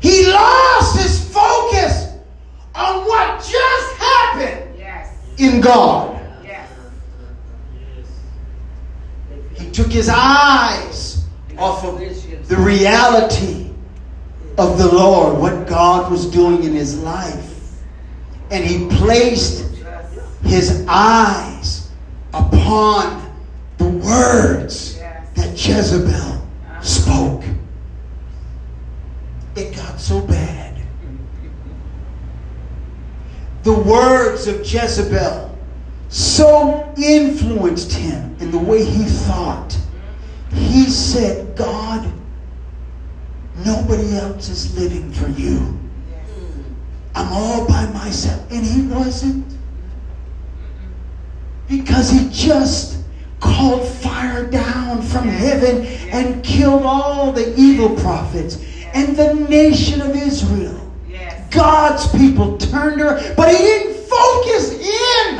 He 0.00 0.30
lost 0.30 0.98
his 1.00 1.24
focus 1.32 2.08
on 2.74 3.06
what 3.06 3.38
just 3.38 3.96
happened 3.96 4.74
Yes. 4.78 5.08
in 5.38 5.62
God. 5.62 6.20
Yes. 6.44 6.68
He 9.54 9.70
took 9.70 9.89
his 10.00 10.08
eyes 10.08 11.26
off 11.58 11.84
of 11.84 11.98
the 12.48 12.56
reality 12.56 13.70
of 14.56 14.78
the 14.78 14.90
Lord, 14.90 15.38
what 15.38 15.68
God 15.68 16.10
was 16.10 16.24
doing 16.24 16.64
in 16.64 16.72
his 16.72 16.98
life. 17.02 17.60
And 18.50 18.64
he 18.64 18.88
placed 18.96 19.62
his 20.42 20.86
eyes 20.88 21.90
upon 22.32 23.30
the 23.76 23.90
words 23.90 24.98
that 25.34 25.50
Jezebel 25.52 26.48
spoke. 26.80 27.44
It 29.54 29.76
got 29.76 30.00
so 30.00 30.22
bad. 30.22 30.82
The 33.64 33.74
words 33.74 34.46
of 34.46 34.60
Jezebel 34.60 35.58
so 36.08 36.90
influenced 36.96 37.92
him 37.92 38.34
in 38.40 38.50
the 38.50 38.58
way 38.58 38.82
he 38.82 39.04
thought. 39.04 39.76
He 40.52 40.88
said, 40.88 41.56
God, 41.56 42.12
nobody 43.64 44.16
else 44.16 44.48
is 44.48 44.76
living 44.78 45.12
for 45.12 45.28
you. 45.28 45.78
I'm 47.14 47.32
all 47.32 47.66
by 47.66 47.86
myself. 47.86 48.50
And 48.50 48.64
he 48.64 48.82
wasn't. 48.82 49.56
Because 51.68 52.10
he 52.10 52.28
just 52.30 52.98
called 53.38 53.86
fire 53.86 54.44
down 54.50 55.02
from 55.02 55.28
heaven 55.28 55.84
and 56.12 56.44
killed 56.44 56.82
all 56.82 57.32
the 57.32 57.54
evil 57.56 57.96
prophets 57.96 58.58
and 58.92 59.16
the 59.16 59.34
nation 59.34 60.00
of 60.00 60.14
Israel. 60.14 60.76
God's 61.50 62.06
people 62.16 62.58
turned 62.58 63.00
her, 63.00 63.34
but 63.34 63.50
he 63.50 63.58
didn't 63.58 63.94
focus 64.06 64.72
in 64.72 65.38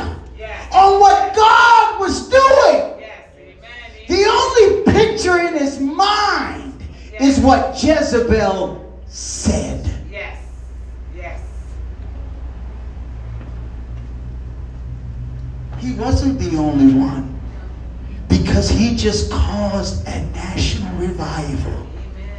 on 0.71 0.99
what 0.99 1.33
God 1.35 1.99
was 1.99 2.29
doing. 2.29 2.90
Yes. 4.11 4.85
The 4.85 4.93
only 4.93 4.93
picture 4.93 5.39
in 5.39 5.53
his 5.57 5.79
mind 5.79 6.73
is 7.19 7.39
what 7.39 7.81
Jezebel 7.81 9.01
said. 9.07 9.89
Yes. 10.11 10.37
Yes. 11.15 11.39
He 15.79 15.93
wasn't 15.93 16.39
the 16.39 16.57
only 16.57 16.93
one 16.93 17.39
because 18.29 18.69
he 18.69 18.95
just 18.95 19.31
caused 19.31 20.07
a 20.07 20.23
national 20.31 20.93
revival. 20.97 21.71
Amen. 21.71 22.37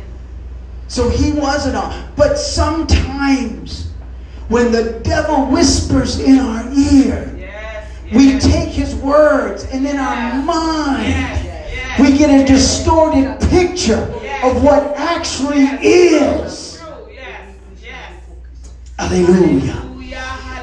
So 0.89 1.09
he 1.09 1.33
wasn't 1.33 1.77
on. 1.77 2.09
But 2.17 2.37
sometimes 2.39 3.91
when 4.49 4.71
the 4.73 5.01
devil 5.03 5.47
whispers 5.47 6.19
in 6.21 6.39
our 6.39 6.65
ear, 6.73 7.35
Yes. 7.37 7.89
we 8.13 8.39
take 8.39 8.69
his 8.69 8.95
words 8.97 9.65
and 9.65 9.87
in 9.87 9.97
our 9.97 10.35
mind 10.43 11.03
Yes. 11.09 11.39
Yes. 11.39 11.42
We 12.01 12.17
get 12.17 12.31
a 12.31 12.45
distorted 12.45 13.39
picture 13.51 14.03
of 14.43 14.63
what 14.63 14.97
actually 14.97 15.65
is. 15.83 16.79
True. 16.79 17.13
Yes. 17.13 17.57
Yes. 17.83 18.15
Hallelujah. 18.99 19.89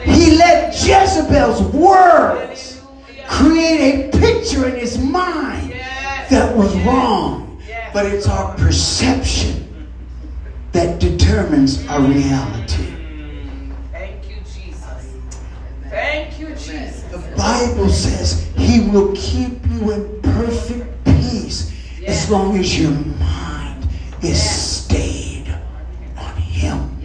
He 0.03 0.37
let 0.37 0.73
Jezebel's 0.73 1.61
words 1.73 2.81
create 3.27 4.13
a 4.13 4.17
picture 4.17 4.67
in 4.67 4.75
his 4.75 4.97
mind 4.97 5.71
that 6.29 6.55
was 6.55 6.75
wrong. 6.81 7.61
But 7.93 8.05
it's 8.05 8.27
our 8.27 8.55
perception 8.55 9.89
that 10.71 10.99
determines 10.99 11.85
our 11.87 12.01
reality. 12.01 12.93
Thank 13.91 14.29
you, 14.29 14.35
Jesus. 14.37 15.13
Thank 15.89 16.39
you, 16.39 16.49
Jesus. 16.49 17.03
The 17.03 17.17
Bible 17.35 17.89
says 17.89 18.47
he 18.55 18.87
will 18.89 19.15
keep 19.15 19.65
you 19.65 19.91
in 19.91 20.21
perfect 20.21 20.98
as 22.09 22.29
long 22.29 22.57
as 22.57 22.79
your 22.79 22.91
mind 22.91 23.87
is 24.21 24.41
stayed 24.41 25.47
on 26.17 26.35
him. 26.35 26.99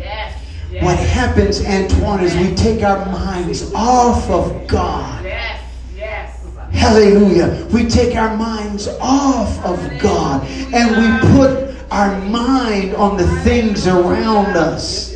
What 0.80 0.98
happens, 0.98 1.64
Antoine, 1.64 2.24
is 2.24 2.34
we 2.36 2.54
take 2.54 2.82
our 2.82 3.06
minds 3.06 3.72
off 3.74 4.28
of 4.28 4.66
God. 4.66 5.24
Yes. 5.24 5.62
Yes. 5.96 6.44
Hallelujah. 6.72 7.66
We 7.72 7.86
take 7.88 8.16
our 8.16 8.36
minds 8.36 8.88
off 9.00 9.64
of 9.64 9.78
God 10.00 10.44
and 10.48 10.90
we 10.96 11.30
put 11.36 11.76
our 11.92 12.20
mind 12.22 12.94
on 12.96 13.16
the 13.16 13.26
things 13.42 13.86
around 13.86 14.56
us. 14.56 15.14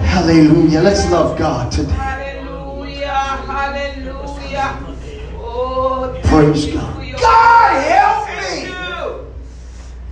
Hallelujah. 0.00 0.80
Let's 0.80 1.10
love 1.10 1.38
God 1.38 1.70
today. 1.70 1.92
Hallelujah. 1.92 3.08
Hallelujah. 3.08 4.78
Oh, 5.36 6.18
Praise 6.24 6.66
God. 6.66 7.20
God 7.20 7.82
help 7.82 8.26
Thank 8.26 8.62
me. 8.62 8.70
you. 8.70 9.26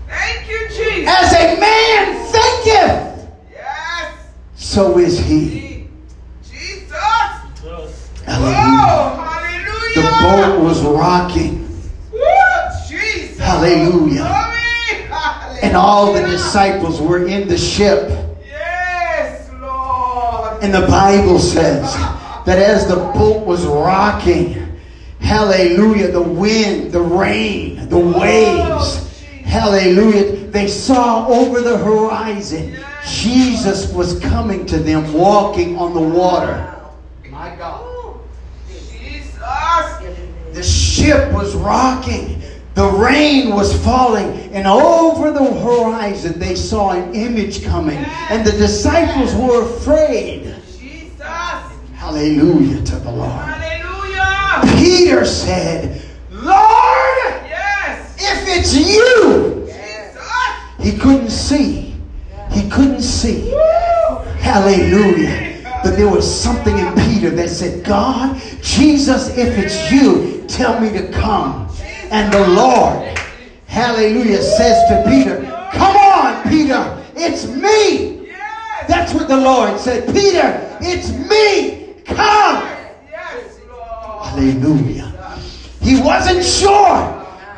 Thank 0.08 0.48
you, 0.50 0.68
Jesus. 0.68 0.85
As 1.04 1.32
a 1.32 1.60
man 1.60 2.26
thinketh, 2.32 3.28
Yes. 3.52 4.14
so 4.56 4.98
is 4.98 5.18
he. 5.18 5.86
Jesus. 6.50 6.90
Hallelujah. 8.24 8.56
Oh, 8.58 9.16
hallelujah. 9.22 9.94
The 9.94 10.02
boat 10.22 10.60
was 10.64 10.82
rocking. 10.82 11.68
Woo, 12.12 12.20
Jesus. 12.88 13.38
Hallelujah. 13.38 14.24
Hallelujah. 14.24 15.60
And 15.62 15.76
all 15.76 16.12
the 16.12 16.22
disciples 16.22 17.00
were 17.00 17.26
in 17.26 17.48
the 17.48 17.58
ship. 17.58 18.08
Yes, 18.46 19.50
Lord. 19.60 20.62
And 20.62 20.72
the 20.72 20.86
Bible 20.86 21.38
says 21.38 21.82
that 22.46 22.58
as 22.58 22.86
the 22.86 22.96
boat 22.96 23.46
was 23.46 23.64
rocking, 23.66 24.78
hallelujah, 25.20 26.10
the 26.10 26.22
wind, 26.22 26.92
the 26.92 27.00
rain, 27.00 27.88
the 27.88 27.98
waves, 27.98 29.20
hallelujah, 29.44 30.45
they 30.56 30.68
saw 30.68 31.28
over 31.28 31.60
the 31.60 31.76
horizon 31.76 32.78
Jesus 33.06 33.92
was 33.92 34.18
coming 34.20 34.64
to 34.64 34.78
them 34.78 35.12
walking 35.12 35.76
on 35.76 35.92
the 35.92 36.00
water. 36.00 36.74
My 37.28 37.54
God. 37.56 38.18
Jesus. 38.66 39.34
The 40.54 40.62
ship 40.62 41.30
was 41.34 41.54
rocking. 41.54 42.40
The 42.72 42.88
rain 42.88 43.54
was 43.54 43.72
falling, 43.84 44.28
and 44.54 44.66
over 44.66 45.30
the 45.30 45.44
horizon 45.60 46.38
they 46.38 46.54
saw 46.54 46.92
an 46.92 47.14
image 47.14 47.62
coming, 47.64 47.98
and 48.30 48.46
the 48.46 48.52
disciples 48.52 49.34
were 49.34 49.62
afraid. 49.62 50.54
Jesus. 50.78 51.20
Hallelujah 51.94 52.82
to 52.82 52.96
the 52.96 53.10
Lord. 53.10 53.30
Hallelujah. 53.30 54.76
Peter 54.78 55.24
said, 55.26 56.02
Lord, 56.30 57.42
Yes. 57.46 58.14
if 58.18 58.58
it's 58.58 58.74
you. 58.74 59.45
He 60.86 60.96
couldn't 60.96 61.30
see. 61.30 61.96
He 62.52 62.70
couldn't 62.70 63.02
see. 63.02 63.50
Hallelujah. 64.38 65.60
But 65.82 65.96
there 65.96 66.08
was 66.08 66.24
something 66.24 66.78
in 66.78 66.94
Peter 66.94 67.28
that 67.30 67.50
said, 67.50 67.84
God, 67.84 68.40
Jesus, 68.62 69.36
if 69.36 69.58
it's 69.58 69.90
you, 69.90 70.44
tell 70.46 70.78
me 70.78 70.90
to 70.90 71.10
come. 71.10 71.68
And 72.12 72.32
the 72.32 72.46
Lord, 72.50 73.18
hallelujah, 73.66 74.40
says 74.40 74.88
to 74.88 75.10
Peter, 75.10 75.44
Come 75.72 75.96
on, 75.96 76.48
Peter, 76.48 77.04
it's 77.16 77.48
me. 77.48 78.32
That's 78.86 79.12
what 79.12 79.26
the 79.26 79.36
Lord 79.36 79.80
said. 79.80 80.06
Peter, 80.14 80.78
it's 80.80 81.10
me. 81.10 81.96
Come. 82.04 82.62
Hallelujah. 84.22 85.12
He 85.80 86.00
wasn't 86.00 86.44
sure, 86.44 87.15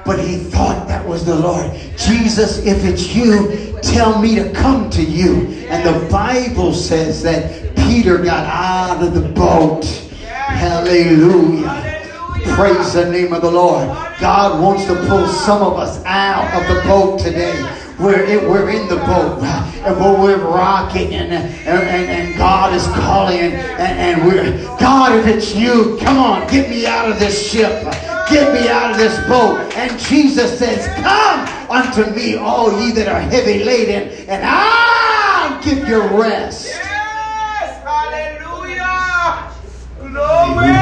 but 0.09 0.19
he 0.19 0.39
thought 0.39 0.89
that 0.89 1.07
was 1.07 1.27
the 1.27 1.35
Lord. 1.35 1.71
Jesus, 1.99 2.65
if 2.65 2.83
it's 2.83 3.15
you, 3.15 3.79
tell 3.83 4.19
me 4.19 4.37
to 4.37 4.51
come 4.55 4.89
to 4.89 5.03
you. 5.03 5.49
And 5.69 5.85
the 5.85 6.09
Bible 6.09 6.73
says 6.73 7.23
that 7.25 7.77
Peter 7.77 8.17
got 8.17 8.47
out 8.47 9.07
of 9.07 9.13
the 9.13 9.29
boat. 9.29 9.85
Hallelujah. 10.25 12.07
Praise 12.55 12.95
the 12.95 13.11
name 13.13 13.35
of 13.35 13.43
the 13.43 13.51
Lord. 13.51 13.87
God 14.19 14.63
wants 14.63 14.87
to 14.87 14.95
pull 15.09 15.27
some 15.27 15.61
of 15.61 15.75
us 15.75 16.03
out 16.07 16.55
of 16.55 16.75
the 16.75 16.81
boat 16.89 17.21
today. 17.21 17.55
We're 17.99 18.25
in, 18.25 18.49
we're 18.49 18.71
in 18.71 18.89
the 18.89 18.97
boat 18.97 19.43
and 19.43 20.23
we're 20.23 20.39
rocking 20.39 21.13
and, 21.15 21.33
and, 21.33 21.89
and, 21.89 22.39
God 22.39 22.73
is 22.73 22.87
calling 22.87 23.39
and, 23.39 23.55
and 23.55 24.27
we're 24.27 24.53
God 24.79 25.19
if 25.19 25.27
it's 25.27 25.55
you 25.55 25.99
come 26.01 26.19
on 26.19 26.49
get 26.49 26.71
me 26.71 26.87
out 26.87 27.11
of 27.11 27.19
this 27.19 27.51
ship 27.51 27.83
get 28.31 28.53
me 28.53 28.69
out 28.69 28.93
of 28.93 28.97
this 28.97 29.19
boat. 29.27 29.73
And 29.75 29.99
Jesus 29.99 30.59
says 30.59 30.87
come 31.03 31.47
unto 31.71 32.11
me 32.15 32.37
all 32.37 32.81
ye 32.81 32.93
that 32.93 33.09
are 33.09 33.21
heavy 33.21 33.65
laden 33.65 34.09
and 34.29 34.43
I'll 34.45 35.63
give 35.63 35.89
you 35.89 36.01
rest. 36.21 36.67
Yes 36.67 37.83
hallelujah. 37.85 39.53
Glory. 39.99 40.75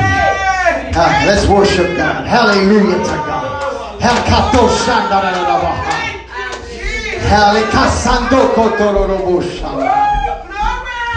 Ah, 0.98 1.24
let's 1.26 1.46
worship 1.46 1.96
God. 1.96 2.26
Hallelujah 2.26 2.98
to 2.98 3.16
God. 3.26 3.56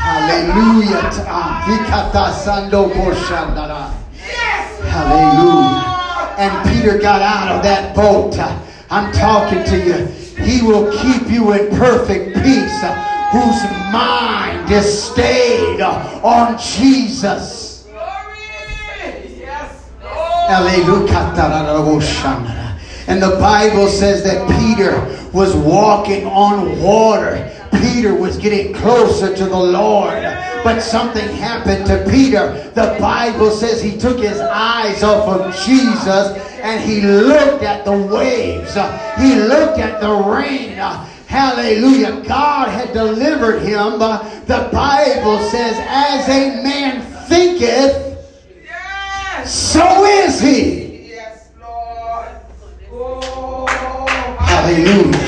Hallelujah. 0.02 1.12
Hallelujah. 4.90 5.89
And 6.40 6.70
Peter 6.70 6.98
got 6.98 7.22
out 7.22 7.54
of 7.58 7.64
that 7.64 7.94
boat. 7.94 8.40
I'm 8.90 9.12
talking 9.12 9.62
to 9.66 9.78
you. 9.78 10.06
He 10.42 10.62
will 10.66 10.90
keep 10.98 11.30
you 11.30 11.52
in 11.52 11.70
perfect 11.78 12.34
peace 12.36 12.82
whose 13.34 13.62
mind 13.92 14.72
is 14.72 15.04
stayed 15.04 15.82
on 15.82 16.58
Jesus. 16.58 17.86
And 23.08 23.22
the 23.22 23.38
Bible 23.40 23.88
says 23.90 24.24
that 24.24 24.48
Peter 24.60 24.98
was 25.34 25.54
walking 25.56 26.26
on 26.26 26.82
water. 26.82 27.52
Peter 27.72 28.14
was 28.14 28.38
getting 28.38 28.74
closer 28.74 29.36
to 29.36 29.46
the 29.46 29.60
Lord. 29.60 30.24
But 30.64 30.82
something 30.82 31.28
happened 31.38 31.86
to 31.88 32.06
Peter. 32.10 32.70
The 32.76 32.98
Bible 33.00 33.52
says 33.52 33.82
he 33.82 33.98
took 33.98 34.20
his 34.20 34.40
eyes 34.40 35.04
off 35.04 35.28
of 35.28 35.56
Jesus 35.66 36.38
and 36.62 36.84
he 36.84 37.02
looked 37.02 37.64
at 37.64 37.86
the 37.86 37.92
waves. 37.92 38.74
He 39.18 39.36
looked 39.36 39.80
at 39.80 40.02
the 40.02 40.12
rain. 40.12 40.78
Hallelujah. 41.28 42.22
God 42.28 42.70
had 42.70 42.92
delivered 42.92 43.62
him. 43.62 44.00
The 44.00 44.70
Bible 44.74 45.40
says, 45.50 45.78
as 45.88 46.28
a 46.28 46.62
man 46.64 47.02
thinketh, 47.28 48.08
so 49.46 50.04
is 50.06 50.42
he. 50.42 51.10
Yes, 51.10 51.50
Lord. 51.62 52.30
Oh, 52.92 53.66
Hallelujah. 54.40 55.19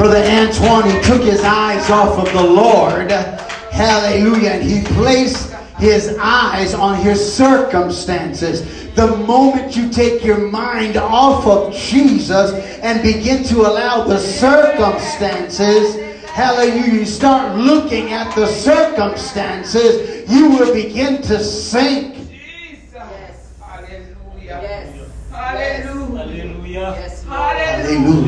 Brother 0.00 0.24
Antoine, 0.24 0.88
he 0.88 0.98
took 1.02 1.20
his 1.20 1.42
eyes 1.42 1.90
off 1.90 2.26
of 2.26 2.32
the 2.32 2.42
Lord. 2.42 3.10
Hallelujah. 3.10 4.52
And 4.52 4.62
he 4.62 4.82
placed 4.94 5.52
his 5.76 6.16
eyes 6.18 6.72
on 6.72 6.96
his 6.96 7.20
circumstances. 7.20 8.94
The 8.94 9.14
moment 9.14 9.76
you 9.76 9.90
take 9.90 10.24
your 10.24 10.38
mind 10.38 10.96
off 10.96 11.46
of 11.46 11.74
Jesus 11.74 12.52
and 12.78 13.02
begin 13.02 13.44
to 13.48 13.60
allow 13.60 14.04
the 14.04 14.18
circumstances, 14.18 15.96
hallelujah, 16.30 17.00
you 17.00 17.04
start 17.04 17.58
looking 17.58 18.14
at 18.14 18.34
the 18.34 18.46
circumstances, 18.46 20.30
you 20.30 20.48
will 20.48 20.72
begin 20.72 21.20
to 21.24 21.44
sink. 21.44 22.16
Jesus. 22.30 23.52
Hallelujah. 23.60 24.60
Yes. 24.62 25.10
Hallelujah. 25.30 26.96
Yes, 26.96 27.22
Hallelujah. 27.24 28.19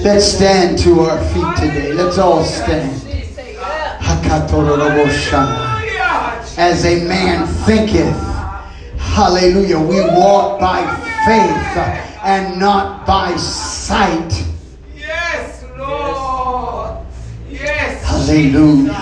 Let's 0.00 0.24
stand 0.24 0.78
to 0.78 1.00
our 1.00 1.18
feet 1.28 1.56
today. 1.56 1.92
Let's 1.92 2.18
all 2.18 2.44
stand. 2.44 3.04
As 6.56 6.84
a 6.84 7.04
man 7.06 7.46
thinketh, 7.66 8.16
hallelujah, 8.98 9.78
we 9.78 10.00
walk 10.00 10.60
by 10.60 10.82
faith 11.26 11.76
and 12.24 12.58
not 12.58 13.06
by 13.06 13.36
sight. 13.36 14.44
Yes, 14.94 15.64
Lord. 15.76 17.04
Yes. 17.48 18.04
Hallelujah. 18.04 18.92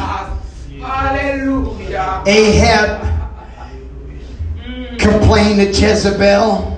Hallelujah. 0.80 2.22
Ahab 2.26 3.01
complained 4.99 5.61
to 5.61 5.66
Jezebel. 5.80 6.72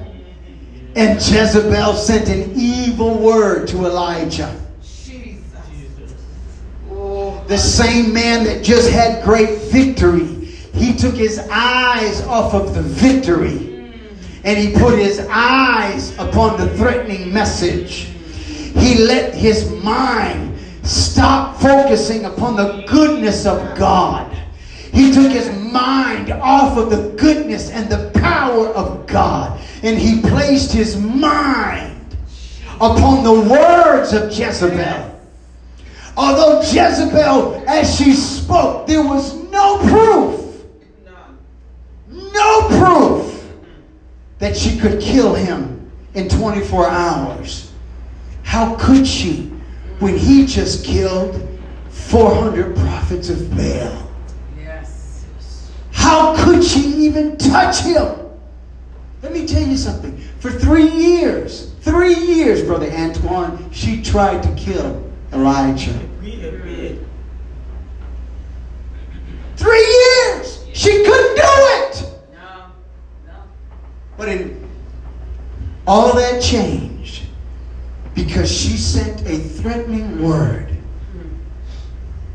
And 0.97 1.21
Jezebel 1.21 1.95
sent 1.95 2.29
an 2.29 2.59
evil 2.99 3.17
word 3.17 3.69
to 3.69 3.87
Elijah. 3.87 4.61
Jesus. 4.83 6.17
The 7.47 7.57
same 7.57 8.13
man 8.13 8.43
that 8.43 8.65
just 8.65 8.91
had 8.91 9.23
great 9.23 9.57
victory, 9.71 10.27
he 10.75 10.97
took 10.97 11.15
his 11.15 11.39
eyes 11.49 12.23
off 12.23 12.55
of 12.55 12.75
the 12.75 12.83
victory 12.83 13.93
and 14.43 14.59
he 14.59 14.73
put 14.75 14.99
his 14.99 15.21
eyes 15.31 16.13
upon 16.19 16.59
the 16.59 16.77
threatening 16.77 17.33
message. 17.33 18.09
He 18.75 18.97
let 18.97 19.33
his 19.33 19.71
mind 19.71 20.59
stop 20.83 21.61
focusing 21.61 22.25
upon 22.25 22.57
the 22.57 22.85
goodness 22.89 23.47
of 23.47 23.79
God. 23.79 24.29
He 24.93 25.13
took 25.13 25.31
his 25.31 25.49
mind 25.71 26.33
off 26.33 26.77
of 26.77 26.91
the 26.91 27.11
goodness 27.17 27.71
and 27.71 27.89
the 27.89 28.11
power 28.19 28.67
of 28.71 29.07
God 29.07 29.61
and 29.85 29.97
he 29.97 30.21
placed 30.21 30.73
his 30.73 30.97
mind 30.97 31.88
upon 32.81 33.25
the 33.25 33.33
words 33.33 34.13
of 34.13 34.31
Jezebel. 34.31 35.21
Although 36.17 36.61
Jezebel, 36.61 37.65
as 37.67 37.97
she 37.97 38.13
spoke, 38.13 38.87
there 38.87 39.03
was 39.03 39.35
no 39.51 39.79
proof, 39.79 40.65
no 42.09 42.69
proof 42.69 43.53
that 44.39 44.57
she 44.57 44.79
could 44.79 45.01
kill 45.01 45.35
him 45.35 45.91
in 46.15 46.29
24 46.29 46.89
hours. 46.89 47.73
How 48.45 48.77
could 48.77 49.07
she 49.07 49.53
when 49.99 50.17
he 50.17 50.47
just 50.47 50.85
killed 50.85 51.49
400 51.91 52.77
prophets 52.77 53.29
of 53.29 53.51
Baal? 53.57 54.11
Yes. 54.57 55.25
How 55.91 56.37
could 56.45 56.63
she 56.63 56.81
even 56.81 57.37
touch 57.37 57.81
him? 57.81 58.28
Let 59.23 59.33
me 59.33 59.47
tell 59.47 59.67
you 59.67 59.77
something. 59.77 60.17
For 60.39 60.51
three 60.51 60.89
years, 60.89 61.73
three 61.81 62.15
years, 62.15 62.63
Brother 62.63 62.91
Antoine, 62.91 63.71
she 63.73 64.03
tried 64.03 64.43
to 64.43 64.55
kill 64.55 65.11
Elijah. 65.33 65.99
Three 69.57 69.87
years! 69.87 70.65
She 70.73 71.03
couldn't 71.05 71.35
do 71.35 71.43
it! 71.43 72.13
No. 72.33 72.67
No. 73.27 73.33
But 74.17 74.29
in 74.29 74.69
all 75.85 76.15
that 76.15 76.41
changed 76.41 77.25
because 78.15 78.51
she 78.51 78.77
sent 78.77 79.27
a 79.27 79.39
threatening 79.39 80.23
word. 80.23 80.77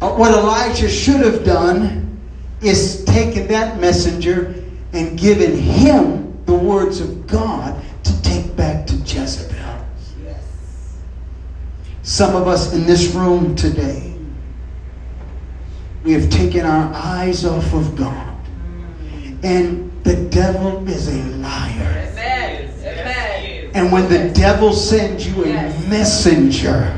Uh, 0.02 0.10
What 0.16 0.34
Elijah 0.34 0.90
should 0.90 1.22
have 1.22 1.46
done 1.46 2.20
is 2.62 3.06
taken 3.06 3.48
that 3.48 3.80
messenger 3.80 4.54
and 4.92 5.18
given 5.18 5.56
him 5.58 6.23
the 6.46 6.54
words 6.54 7.00
of 7.00 7.28
God 7.28 7.82
to 8.04 8.22
take 8.22 8.56
back 8.56 8.86
to 8.88 8.96
Jezebel. 8.96 9.86
Yes. 10.24 10.98
Some 12.04 12.36
of 12.36 12.48
us 12.48 12.74
in 12.74 12.86
this 12.86 13.14
room 13.14 13.56
today, 13.56 14.16
we 16.04 16.12
have 16.14 16.30
taken 16.30 16.66
our 16.66 16.92
eyes 16.94 17.46
off 17.46 17.74
of 17.74 17.96
God. 17.96 18.30
And 19.44 19.92
the 20.04 20.16
devil 20.30 20.88
is 20.88 21.08
a 21.08 21.24
liar. 21.38 22.00
And 23.76 23.92
when 23.92 24.08
the 24.08 24.30
devil 24.34 24.72
sends 24.72 25.28
you 25.28 25.46
a 25.46 25.88
messenger, 25.90 26.96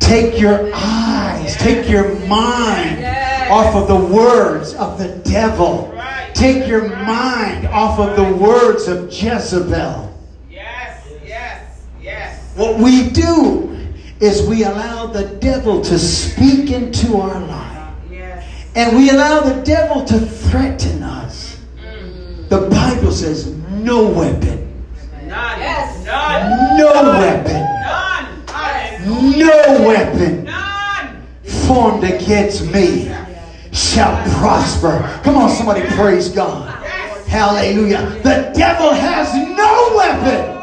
take 0.00 0.38
your 0.38 0.70
eyes, 0.74 1.56
take 1.56 1.88
your 1.88 2.14
mind 2.26 3.23
off 3.50 3.74
of 3.74 3.88
the 3.88 4.14
words 4.14 4.74
of 4.74 4.98
the 4.98 5.08
devil. 5.30 5.90
Take 6.34 6.66
your 6.66 6.88
mind 6.88 7.66
off 7.68 7.98
of 7.98 8.16
the 8.16 8.36
words 8.36 8.88
of 8.88 9.10
Jezebel. 9.12 10.12
Yes, 10.50 11.08
yes, 11.24 11.84
yes. 12.02 12.52
What 12.56 12.78
we 12.78 13.10
do 13.10 13.70
is 14.20 14.46
we 14.48 14.64
allow 14.64 15.06
the 15.06 15.26
devil 15.36 15.80
to 15.82 15.98
speak 15.98 16.70
into 16.70 17.16
our 17.18 17.38
life. 17.40 17.94
Yes. 18.10 18.44
And 18.74 18.96
we 18.96 19.10
allow 19.10 19.40
the 19.40 19.62
devil 19.62 20.04
to 20.06 20.18
threaten 20.18 21.02
us. 21.02 21.60
Mm-hmm. 21.76 22.48
The 22.48 22.68
Bible 22.68 23.12
says, 23.12 23.52
no 23.70 24.08
weapon, 24.08 24.84
None. 25.26 25.60
Yes. 25.60 26.04
None. 26.04 26.78
no 26.78 26.92
weapon, 27.20 27.62
None. 27.62 28.46
Hallelujah. 28.48 29.44
no 29.46 29.86
weapon 29.86 30.44
None. 30.44 31.22
formed 31.44 32.04
against 32.04 32.66
me 32.72 33.08
shall 33.74 34.16
prosper. 34.38 35.02
Come 35.24 35.36
on, 35.36 35.50
somebody 35.50 35.82
praise 35.96 36.28
God. 36.28 36.68
Hallelujah. 37.26 38.20
The 38.22 38.52
devil 38.54 38.92
has 38.92 39.34
no 39.34 39.94
weapon 39.96 40.54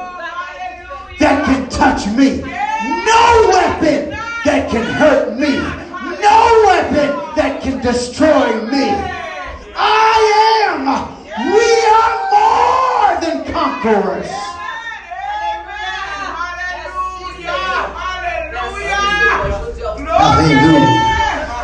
that 1.20 1.44
can 1.46 1.70
touch 1.70 2.08
me. 2.08 2.38
No 2.40 3.50
weapon 3.50 4.12
that 4.46 4.70
can 4.72 4.86
hurt 4.94 5.38
me. 5.38 5.58
No 6.22 6.64
weapon 6.66 7.36
that 7.36 7.62
can 7.62 7.82
destroy 7.82 8.66
me. 8.72 8.88
I 9.76 10.16
am. 10.70 10.88
We 11.52 11.70
are 11.92 12.16
more 12.32 13.20
than 13.20 13.54
conquerors. 13.54 14.30
Hallelujah. 20.08 21.01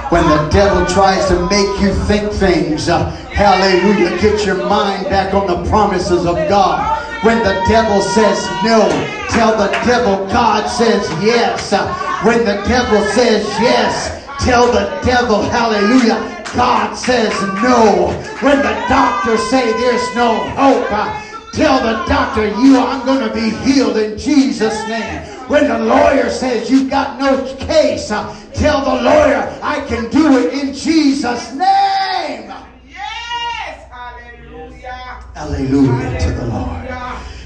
When 0.09 0.23
the 0.23 0.49
devil 0.49 0.85
tries 0.85 1.27
to 1.27 1.49
make 1.49 1.81
you 1.81 1.93
think 2.05 2.31
things, 2.31 2.89
uh, 2.89 3.09
hallelujah, 3.33 4.19
get 4.21 4.45
your 4.45 4.67
mind 4.67 5.05
back 5.09 5.33
on 5.33 5.47
the 5.47 5.69
promises 5.69 6.25
of 6.25 6.35
God. 6.47 6.79
When 7.23 7.39
the 7.39 7.61
devil 7.67 8.01
says 8.01 8.39
no, 8.63 8.87
tell 9.29 9.57
the 9.57 9.71
devil 9.85 10.25
God 10.27 10.67
says 10.67 11.07
yes. 11.21 11.73
Uh, 11.73 11.93
when 12.23 12.39
the 12.39 12.61
devil 12.67 13.03
says 13.11 13.45
yes, 13.59 14.25
tell 14.43 14.71
the 14.71 14.99
devil, 15.05 15.41
hallelujah, 15.41 16.43
God 16.55 16.93
says 16.93 17.33
no. 17.61 18.11
When 18.41 18.57
the 18.57 18.85
doctors 18.87 19.41
say 19.49 19.71
there's 19.73 20.15
no 20.15 20.39
hope, 20.51 20.91
uh, 20.91 21.23
Tell 21.57 21.81
the 21.81 22.05
doctor 22.05 22.45
you 22.45 22.77
I'm 22.77 23.03
going 23.03 23.27
to 23.27 23.33
be 23.33 23.49
healed 23.49 23.97
in 23.97 24.15
Jesus' 24.15 24.87
name. 24.87 25.36
When 25.47 25.69
the 25.69 25.79
lawyer 25.79 26.29
says 26.29 26.69
you've 26.69 26.89
got 26.89 27.17
no 27.17 27.55
case, 27.55 28.11
uh, 28.11 28.35
tell 28.53 28.83
the 28.83 29.01
lawyer 29.01 29.57
I 29.61 29.79
can 29.87 30.09
do 30.09 30.37
it 30.39 30.53
in 30.53 30.73
Jesus' 30.73 31.53
name. 31.53 32.51
Yes. 32.85 33.89
Hallelujah. 33.89 35.23
Hallelujah 35.33 36.19
to 36.19 36.31
the 36.31 36.45
Lord. 36.47 36.87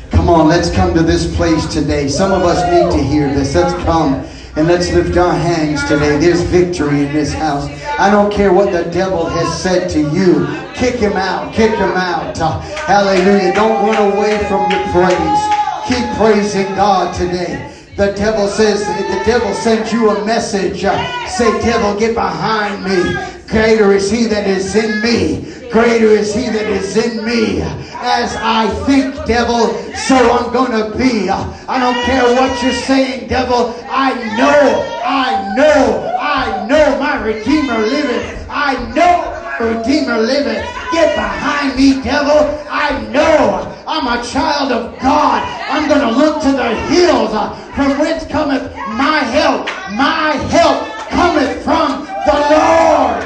Come 0.10 0.30
on, 0.30 0.48
let's 0.48 0.72
come 0.72 0.96
to 0.96 1.04
this 1.04 1.36
place 1.36 1.66
today. 1.68 2.08
Some 2.08 2.32
of 2.32 2.42
us 2.42 2.64
need 2.72 2.92
to 2.98 3.04
hear 3.08 3.32
this. 3.34 3.54
Let's 3.54 3.74
come 3.84 4.26
and 4.56 4.68
let's 4.68 4.92
lift 4.92 5.16
our 5.18 5.34
hands 5.34 5.84
today. 5.84 6.18
There's 6.18 6.42
victory 6.42 7.06
in 7.06 7.14
this 7.14 7.32
house. 7.32 7.70
I 8.00 8.10
don't 8.10 8.34
care 8.34 8.52
what 8.52 8.72
the 8.72 8.84
devil 8.92 9.26
has 9.30 9.62
said 9.62 9.90
to 9.92 10.00
you. 10.00 10.48
Kick 10.74 10.96
him 10.96 11.14
out. 11.14 11.54
Kick 11.54 11.72
him 11.72 11.92
out. 11.92 12.40
Uh, 12.40 12.60
hallelujah. 12.62 13.54
Don't 13.54 13.86
run 13.86 14.12
away 14.12 14.40
from 14.48 14.72
your 14.72 14.84
praise. 14.92 15.42
Keep 15.88 16.18
praising 16.18 16.76
God 16.76 17.14
today. 17.14 17.68
The 17.96 18.14
devil 18.14 18.48
says, 18.48 18.80
the 18.88 19.24
devil 19.26 19.54
sends 19.54 19.92
you 19.92 20.10
a 20.10 20.26
message. 20.26 20.82
Say, 20.82 21.62
devil, 21.62 22.00
get 22.00 22.16
behind 22.16 22.84
me. 22.84 23.20
Greater 23.48 23.92
is 23.92 24.10
he 24.10 24.26
that 24.28 24.48
is 24.48 24.76
in 24.76 25.02
me. 25.02 25.70
Greater 25.70 26.08
is 26.08 26.34
he 26.34 26.50
that 26.50 26.68
is 26.68 26.98
in 26.98 27.24
me. 27.24 27.62
As 27.62 28.36
I 28.38 28.68
think, 28.86 29.26
devil, 29.26 29.68
so 29.94 30.16
I'm 30.16 30.52
going 30.52 30.72
to 30.72 30.98
be. 30.98 31.30
I 31.30 31.80
don't 31.80 32.04
care 32.06 32.24
what 32.24 32.64
you're 32.64 32.72
saying, 32.72 33.28
devil. 33.28 33.76
I 33.90 34.14
know, 34.36 35.00
I 35.04 35.54
know, 35.54 36.16
I 36.18 36.66
know 36.66 36.98
my 37.00 37.22
Redeemer 37.24 37.78
liveth. 37.78 38.48
I 38.50 38.76
know 38.94 39.38
Redeemer 39.60 40.18
liveth. 40.18 40.92
Get 40.92 41.16
behind 41.16 41.78
me, 41.78 42.02
devil. 42.02 42.66
I 42.70 43.02
know 43.12 43.84
I'm 43.86 44.08
a 44.08 44.24
child 44.26 44.72
of 44.72 45.00
God. 45.00 45.61
I'm 45.72 45.88
going 45.88 46.02
to 46.02 46.12
look 46.12 46.42
to 46.44 46.52
the 46.52 46.76
hills 46.92 47.34
uh, 47.34 47.56
from 47.74 47.98
whence 47.98 48.26
cometh 48.26 48.76
my 48.76 49.20
help. 49.20 49.68
My 49.96 50.34
help 50.52 50.86
cometh 51.08 51.64
from 51.64 52.06
the 52.26 52.34
Lord. 52.52 53.24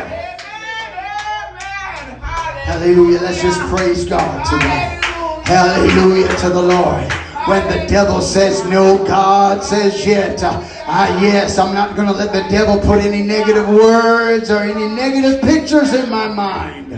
Hallelujah. 2.66 3.22
Let's 3.22 3.42
just 3.42 3.60
praise 3.62 4.06
God 4.06 4.46
today. 4.46 5.00
Hallelujah 5.46 6.28
to 6.38 6.50
the 6.50 6.62
Lord. 6.62 7.12
When 7.48 7.68
the 7.68 7.88
devil 7.88 8.22
says 8.22 8.64
no, 8.66 9.04
God 9.06 9.64
says 9.64 10.06
yet. 10.06 10.40
Ah, 10.44 11.20
yes, 11.22 11.58
I'm 11.58 11.74
not 11.74 11.96
going 11.96 12.08
to 12.08 12.14
let 12.14 12.32
the 12.32 12.48
devil 12.50 12.80
put 12.80 13.04
any 13.04 13.24
negative 13.24 13.68
words 13.68 14.52
or 14.52 14.60
any 14.60 14.88
negative 14.88 15.42
pictures 15.42 15.94
in 15.94 16.10
my 16.12 16.28
mind. 16.28 16.94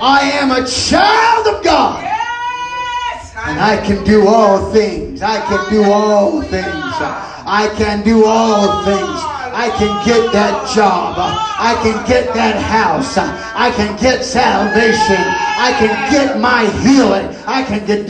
I 0.00 0.22
am 0.22 0.50
a 0.50 0.66
child 0.66 1.46
of 1.48 1.62
God. 1.62 2.19
And 3.46 3.58
I 3.58 3.80
can 3.84 4.04
do 4.04 4.28
all 4.28 4.70
things. 4.72 5.22
I 5.22 5.40
can 5.46 5.70
do 5.70 5.84
all 5.84 6.42
things. 6.42 6.94
I 7.46 7.72
can 7.76 8.04
do 8.04 8.24
all 8.26 8.84
things. 8.84 9.20
I 9.52 9.68
can 9.76 10.06
get 10.06 10.32
that 10.32 10.72
job. 10.74 11.16
I 11.18 11.74
can 11.82 12.06
get 12.06 12.32
that 12.34 12.56
house. 12.62 13.18
I 13.18 13.70
can 13.72 13.96
get 14.00 14.24
salvation. 14.24 15.20
I 15.60 15.72
can 15.78 16.12
get 16.12 16.38
my 16.38 16.64
healing. 16.80 17.34
I 17.46 17.64
can 17.64 17.84
get, 17.86 18.06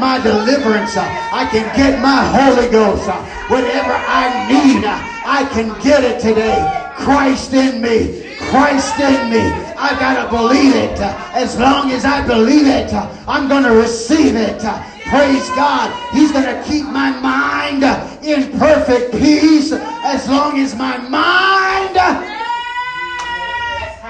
my 0.00 0.18
deliverance. 0.22 0.96
I 0.96 1.46
can 1.50 1.66
get 1.76 2.00
my 2.00 2.24
Holy 2.24 2.70
Ghost. 2.70 3.08
Whatever 3.50 3.94
I 3.94 4.48
need, 4.48 4.84
I 4.84 5.48
can 5.52 5.68
get 5.82 6.04
it 6.04 6.20
today. 6.20 6.58
Christ 6.96 7.52
in 7.52 7.82
me. 7.82 8.27
Christ 8.50 8.98
in 9.00 9.30
me. 9.30 9.52
I 9.76 9.90
gotta 10.00 10.28
believe 10.28 10.74
it. 10.74 10.98
As 11.34 11.58
long 11.58 11.90
as 11.90 12.04
I 12.04 12.26
believe 12.26 12.66
it, 12.66 12.92
I'm 13.26 13.48
gonna 13.48 13.74
receive 13.74 14.34
it. 14.36 14.60
Praise 15.08 15.48
God. 15.50 15.90
He's 16.12 16.32
gonna 16.32 16.62
keep 16.66 16.84
my 16.86 17.10
mind 17.20 17.84
in 18.24 18.58
perfect 18.58 19.12
peace 19.12 19.72
as 19.72 20.28
long 20.28 20.58
as 20.58 20.74
my 20.74 20.98
mind 20.98 21.96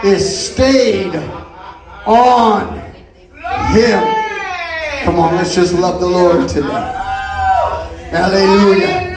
is 0.05 0.51
stayed 0.51 1.15
on 2.07 2.79
Him. 3.75 4.03
Come 5.05 5.19
on, 5.19 5.37
let's 5.37 5.55
just 5.55 5.75
love 5.75 6.01
the 6.01 6.07
Lord 6.07 6.49
today. 6.49 6.95
Hallelujah. 8.11 9.17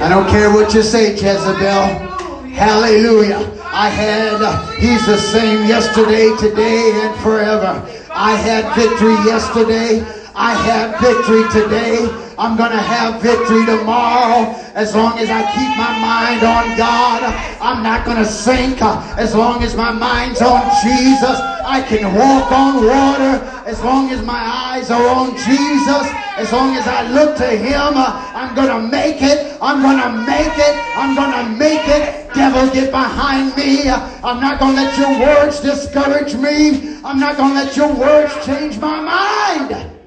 I 0.00 0.08
don't 0.08 0.28
care 0.28 0.50
what 0.52 0.74
you 0.74 0.82
say, 0.82 1.12
Jezebel. 1.12 2.08
Hallelujah. 2.52 3.59
I 3.72 3.88
had, 3.88 4.40
he's 4.78 5.06
the 5.06 5.16
same 5.16 5.66
yesterday, 5.68 6.34
today, 6.38 6.90
and 7.04 7.20
forever. 7.20 7.86
I 8.10 8.34
had 8.34 8.74
victory 8.74 9.14
yesterday. 9.24 10.19
I 10.34 10.54
have 10.54 11.00
victory 11.00 11.44
today. 11.50 12.08
I'm 12.38 12.56
going 12.56 12.70
to 12.70 12.78
have 12.78 13.20
victory 13.20 13.66
tomorrow 13.66 14.56
as 14.74 14.94
long 14.94 15.18
as 15.18 15.28
I 15.28 15.42
keep 15.52 15.70
my 15.76 15.92
mind 16.00 16.40
on 16.42 16.76
God. 16.78 17.22
I'm 17.60 17.82
not 17.82 18.06
going 18.06 18.16
to 18.16 18.24
sink 18.24 18.80
as 18.80 19.34
long 19.34 19.62
as 19.62 19.74
my 19.76 19.90
mind's 19.92 20.40
on 20.40 20.62
Jesus. 20.82 21.36
I 21.62 21.84
can 21.86 22.14
walk 22.14 22.50
on 22.50 22.86
water 22.86 23.44
as 23.66 23.82
long 23.82 24.10
as 24.10 24.24
my 24.24 24.40
eyes 24.40 24.90
are 24.90 25.06
on 25.06 25.36
Jesus. 25.36 26.08
As 26.40 26.50
long 26.52 26.74
as 26.76 26.86
I 26.88 27.06
look 27.12 27.36
to 27.36 27.46
Him, 27.46 27.92
I'm 27.94 28.54
going 28.54 28.68
to 28.68 28.88
make 28.88 29.20
it. 29.20 29.58
I'm 29.60 29.82
going 29.82 30.00
to 30.00 30.10
make 30.24 30.56
it. 30.56 30.74
I'm 30.96 31.14
going 31.14 31.32
to 31.32 31.58
make 31.58 31.86
it. 31.86 32.32
Devil, 32.32 32.72
get 32.72 32.90
behind 32.90 33.54
me. 33.56 33.90
I'm 33.90 34.40
not 34.40 34.58
going 34.58 34.76
to 34.76 34.82
let 34.82 34.98
your 34.98 35.20
words 35.20 35.60
discourage 35.60 36.34
me. 36.34 36.96
I'm 37.04 37.20
not 37.20 37.36
going 37.36 37.50
to 37.50 37.64
let 37.64 37.76
your 37.76 37.92
words 37.94 38.32
change 38.46 38.78
my 38.78 39.00
mind. 39.00 39.99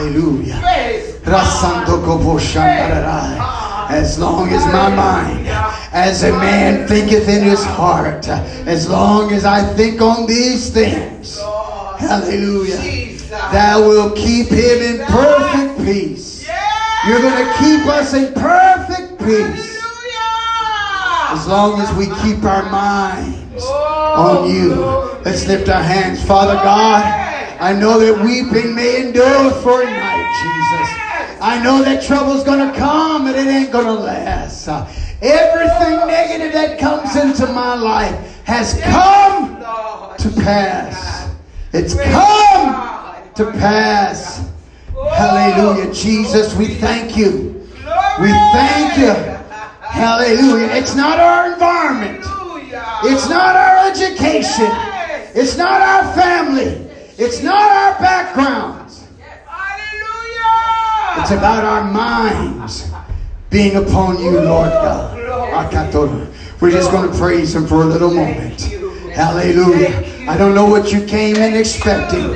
Hallelujah! 0.00 0.56
As 3.90 4.18
long 4.18 4.48
as 4.48 4.64
my 4.72 4.88
mind, 4.96 5.46
as 5.92 6.22
a 6.22 6.32
man 6.32 6.88
thinketh 6.88 7.28
in 7.28 7.44
his 7.44 7.62
heart, 7.62 8.26
as 8.26 8.88
long 8.88 9.30
as 9.32 9.44
I 9.44 9.62
think 9.74 10.00
on 10.00 10.26
these 10.26 10.70
things, 10.70 11.38
hallelujah, 11.98 12.78
that 13.28 13.76
will 13.76 14.12
keep 14.12 14.48
him 14.48 14.80
in 14.80 15.04
perfect 15.04 15.84
peace. 15.84 16.48
You're 17.06 17.20
going 17.20 17.44
to 17.44 17.52
keep 17.58 17.84
us 17.84 18.14
in 18.14 18.32
perfect 18.32 19.18
peace. 19.18 19.82
As 21.28 21.46
long 21.46 21.78
as 21.78 21.94
we 21.94 22.06
keep 22.22 22.42
our 22.44 22.62
minds 22.70 23.64
on 23.66 24.48
you. 24.50 24.76
Let's 25.26 25.46
lift 25.46 25.68
our 25.68 25.82
hands. 25.82 26.24
Father 26.24 26.54
God, 26.54 27.29
I 27.60 27.74
know 27.74 28.00
that 28.00 28.24
weeping 28.24 28.74
may 28.74 29.06
endure 29.06 29.50
for 29.60 29.82
a 29.82 29.84
night, 29.84 30.24
Jesus. 30.40 31.40
I 31.42 31.62
know 31.62 31.84
that 31.84 32.02
trouble's 32.02 32.42
going 32.42 32.66
to 32.66 32.78
come 32.78 33.26
and 33.26 33.36
it 33.36 33.46
ain't 33.46 33.70
going 33.70 33.84
to 33.84 33.92
last. 33.92 34.66
Everything 35.20 36.06
negative 36.06 36.54
that 36.54 36.78
comes 36.78 37.14
into 37.16 37.52
my 37.52 37.74
life 37.74 38.42
has 38.44 38.80
come 38.80 39.58
to 39.58 40.40
pass. 40.42 41.30
It's 41.74 41.94
come 41.94 43.24
to 43.34 43.52
pass. 43.52 44.50
Hallelujah. 44.94 45.92
Jesus, 45.92 46.54
we 46.54 46.68
thank 46.76 47.14
you. 47.14 47.68
We 48.20 48.30
thank 48.56 48.96
you. 48.96 49.12
Hallelujah. 49.82 50.68
It's 50.68 50.94
not 50.94 51.20
our 51.20 51.52
environment. 51.52 52.24
It's 53.04 53.28
not 53.28 53.54
our 53.54 53.90
education. 53.90 54.70
It's 55.34 55.58
not 55.58 55.82
our 55.82 56.14
family. 56.14 56.89
It's 57.20 57.42
not 57.42 57.60
our 57.60 57.98
backgrounds. 57.98 59.06
Hallelujah. 59.46 61.20
It's 61.20 61.30
about 61.30 61.64
our 61.64 61.84
minds 61.84 62.90
being 63.50 63.76
upon 63.76 64.18
you, 64.20 64.40
Lord 64.40 64.70
God. 64.70 65.18
We're 66.62 66.70
just 66.70 66.90
going 66.90 67.12
to 67.12 67.18
praise 67.18 67.54
Him 67.54 67.66
for 67.66 67.82
a 67.82 67.84
little 67.84 68.10
moment. 68.10 68.62
Hallelujah. 69.12 70.30
I 70.30 70.38
don't 70.38 70.54
know 70.54 70.64
what 70.64 70.92
you 70.92 71.04
came 71.04 71.36
in 71.36 71.54
expecting. 71.54 72.28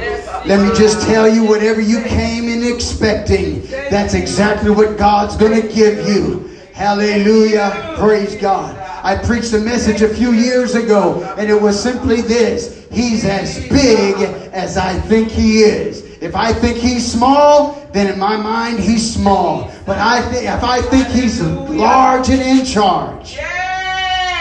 Let 0.45 0.61
me 0.61 0.77
just 0.77 1.07
tell 1.07 1.27
you, 1.27 1.45
whatever 1.45 1.81
you 1.81 2.03
came 2.03 2.51
in 2.51 2.63
expecting, 2.63 3.63
that's 3.89 4.13
exactly 4.13 4.71
what 4.71 4.99
God's 4.99 5.35
going 5.35 5.63
to 5.63 5.67
give 5.67 6.07
you. 6.07 6.51
Hallelujah. 6.75 7.95
Praise 7.97 8.37
God. 8.37 8.84
I 9.05 9.17
preached 9.17 9.53
a 9.53 9.59
message 9.59 10.01
a 10.01 10.09
few 10.09 10.33
years 10.33 10.75
ago, 10.75 11.23
and 11.37 11.51
it 11.51 11.61
was 11.61 11.81
simply 11.81 12.23
this 12.23 12.87
He's 12.91 13.27
as 13.27 13.59
big 13.69 14.15
as 14.51 14.79
I 14.79 14.99
think 14.99 15.29
He 15.29 15.59
is. 15.59 16.01
If 16.23 16.35
I 16.35 16.55
think 16.55 16.79
He's 16.79 17.07
small, 17.07 17.87
then 17.93 18.11
in 18.11 18.19
my 18.19 18.39
mind 18.39 18.81
He's 18.81 19.15
small. 19.15 19.71
But 19.85 19.99
I 19.99 20.23
think 20.33 20.49
if 20.49 20.65
I 20.65 20.81
think 20.81 21.09
He's 21.09 21.43
large 21.43 22.31
and 22.31 22.41
in 22.41 22.65
charge, 22.65 23.37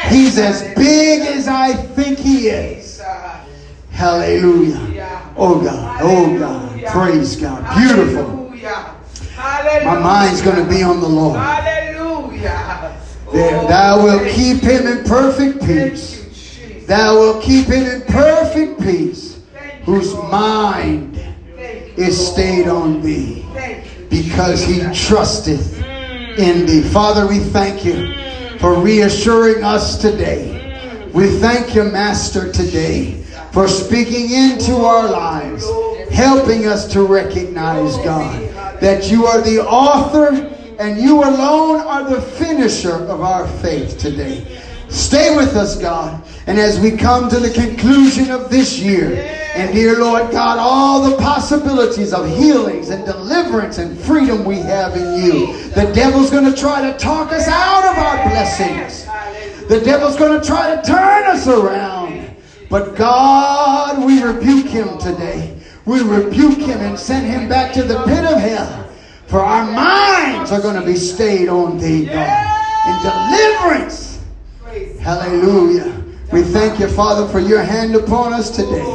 He's 0.08 0.38
as 0.38 0.62
big 0.76 1.24
as 1.24 1.50
I 1.50 1.74
think 1.74 2.18
He 2.18 2.48
is. 2.48 3.02
Hallelujah. 3.92 5.34
Oh 5.36 5.62
God. 5.62 6.00
Oh 6.02 6.40
God. 6.40 6.86
Praise 6.86 7.36
God. 7.36 7.62
Beautiful. 7.76 8.50
My 9.84 10.00
mind's 10.00 10.42
going 10.42 10.64
to 10.64 10.70
be 10.70 10.84
on 10.84 11.02
the 11.02 11.10
Lord. 11.10 11.38
Hallelujah. 11.38 13.03
Thou 13.34 14.04
wilt 14.04 14.28
keep 14.30 14.62
him 14.62 14.86
in 14.86 15.04
perfect 15.06 15.66
peace. 15.66 16.86
Thou 16.86 17.18
wilt 17.20 17.44
keep 17.44 17.66
him 17.66 17.86
in 17.86 18.02
perfect 18.04 18.80
peace, 18.82 19.40
whose 19.84 20.14
mind 20.14 21.20
is 21.98 22.28
stayed 22.32 22.68
on 22.68 23.02
thee, 23.02 23.44
because 24.10 24.64
he 24.64 24.82
trusteth 24.94 25.82
in 26.38 26.66
thee. 26.66 26.84
Father, 26.84 27.26
we 27.26 27.40
thank 27.40 27.84
you 27.84 28.14
for 28.60 28.76
reassuring 28.80 29.64
us 29.64 29.98
today. 30.00 31.10
We 31.14 31.28
thank 31.40 31.74
you, 31.74 31.84
Master, 31.86 32.52
today 32.52 33.24
for 33.52 33.68
speaking 33.68 34.32
into 34.32 34.78
our 34.78 35.10
lives, 35.10 35.66
helping 36.12 36.66
us 36.66 36.92
to 36.92 37.04
recognize, 37.04 37.98
God, 37.98 38.50
that 38.80 39.12
you 39.12 39.26
are 39.28 39.42
the 39.42 39.60
author 39.60 40.53
and 40.80 41.00
you 41.00 41.24
alone 41.24 41.82
are 41.82 42.10
the 42.10 42.22
finisher 42.22 42.96
of 43.08 43.22
our 43.22 43.48
faith 43.48 43.98
today. 43.98 44.62
Stay 44.90 45.36
with 45.36 45.56
us, 45.56 45.80
God. 45.80 46.24
And 46.46 46.60
as 46.60 46.80
we 46.80 46.92
come 46.92 47.30
to 47.30 47.40
the 47.40 47.50
conclusion 47.50 48.30
of 48.30 48.50
this 48.50 48.80
year, 48.80 49.16
and 49.56 49.74
dear 49.74 50.00
Lord 50.00 50.32
God, 50.32 50.58
all 50.60 51.10
the 51.10 51.18
possibilities 51.18 52.14
of 52.14 52.28
healings 52.28 52.90
and 52.90 53.06
deliverance 53.06 53.78
and 53.78 53.98
freedom 53.98 54.46
we 54.46 54.58
have 54.58 54.96
in 54.96 55.24
you, 55.24 55.70
the 55.70 55.92
devil's 55.94 56.30
going 56.30 56.52
to 56.52 56.56
try 56.56 56.82
to 56.82 56.98
talk 56.98 57.32
us 57.32 57.48
out 57.48 57.86
of 57.86 57.98
our 57.98 58.30
blessings. 58.30 59.06
The 59.68 59.80
devil's 59.80 60.18
going 60.18 60.40
to 60.40 60.46
try 60.46 60.76
to 60.76 60.82
turn 60.82 61.24
us 61.26 61.48
around. 61.48 62.36
But 62.70 62.96
God, 62.96 64.06
we 64.06 64.22
rebuke 64.22 64.68
him 64.68 64.98
today. 64.98 65.60
We 65.86 66.02
rebuke 66.02 66.60
him 66.60 66.80
and 66.80 66.98
send 66.98 67.28
him 67.28 67.48
back 67.48 67.74
to 67.74 67.84
the 67.84 68.04
pit 68.06 68.26
of 68.26 68.40
hell. 68.40 68.83
For 69.34 69.40
our 69.40 69.66
minds 69.66 70.52
are 70.52 70.62
going 70.62 70.80
to 70.80 70.86
be 70.86 70.96
stayed 70.96 71.50
on 71.50 71.80
thee, 71.80 72.06
God. 72.06 72.56
In 72.86 73.02
deliverance. 73.02 74.24
Hallelujah. 75.00 76.04
We 76.32 76.44
thank 76.44 76.80
you, 76.80 76.88
Father, 76.88 77.28
for 77.28 77.40
your 77.40 77.64
hand 77.64 77.96
upon 77.96 78.32
us 78.32 78.56
today. 78.56 78.86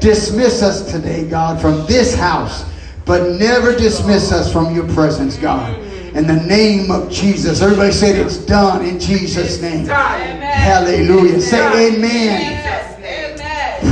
Dismiss 0.00 0.60
us 0.60 0.90
today, 0.90 1.24
God, 1.28 1.60
from 1.60 1.86
this 1.86 2.16
house, 2.16 2.68
but 3.04 3.38
never 3.38 3.76
dismiss 3.76 4.32
us 4.32 4.52
from 4.52 4.74
your 4.74 4.88
presence, 4.88 5.36
God. 5.36 5.78
In 6.16 6.26
the 6.26 6.42
name 6.48 6.90
of 6.90 7.08
Jesus. 7.08 7.62
Everybody 7.62 7.92
said 7.92 8.16
it's 8.16 8.38
done 8.38 8.84
in 8.84 8.98
Jesus' 8.98 9.62
name. 9.62 9.86
Hallelujah. 9.86 11.40
Say 11.40 11.94
amen. 11.94 12.90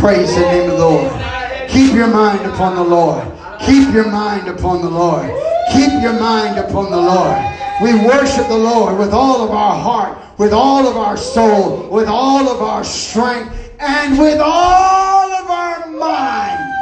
Praise 0.00 0.34
the 0.34 0.40
name 0.40 0.70
of 0.70 0.76
the 0.76 0.84
Lord. 0.86 1.70
Keep 1.70 1.94
your 1.94 2.08
mind 2.08 2.44
upon 2.46 2.74
the 2.74 2.82
Lord. 2.82 3.24
Keep 3.60 3.94
your 3.94 4.10
mind 4.10 4.48
upon 4.48 4.82
the 4.82 4.90
Lord. 4.90 5.53
Keep 5.72 6.02
your 6.02 6.18
mind 6.18 6.58
upon 6.58 6.90
the 6.90 7.00
Lord. 7.00 7.38
We 7.82 7.94
worship 8.06 8.48
the 8.48 8.56
Lord 8.56 8.98
with 8.98 9.12
all 9.12 9.42
of 9.42 9.50
our 9.50 9.76
heart, 9.78 10.38
with 10.38 10.52
all 10.52 10.86
of 10.86 10.96
our 10.96 11.16
soul, 11.16 11.88
with 11.88 12.08
all 12.08 12.48
of 12.48 12.62
our 12.62 12.84
strength, 12.84 13.72
and 13.80 14.18
with 14.18 14.40
all 14.40 15.32
of 15.32 15.50
our 15.50 15.86
mind. 15.90 16.72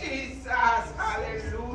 Jesus, 0.00 0.46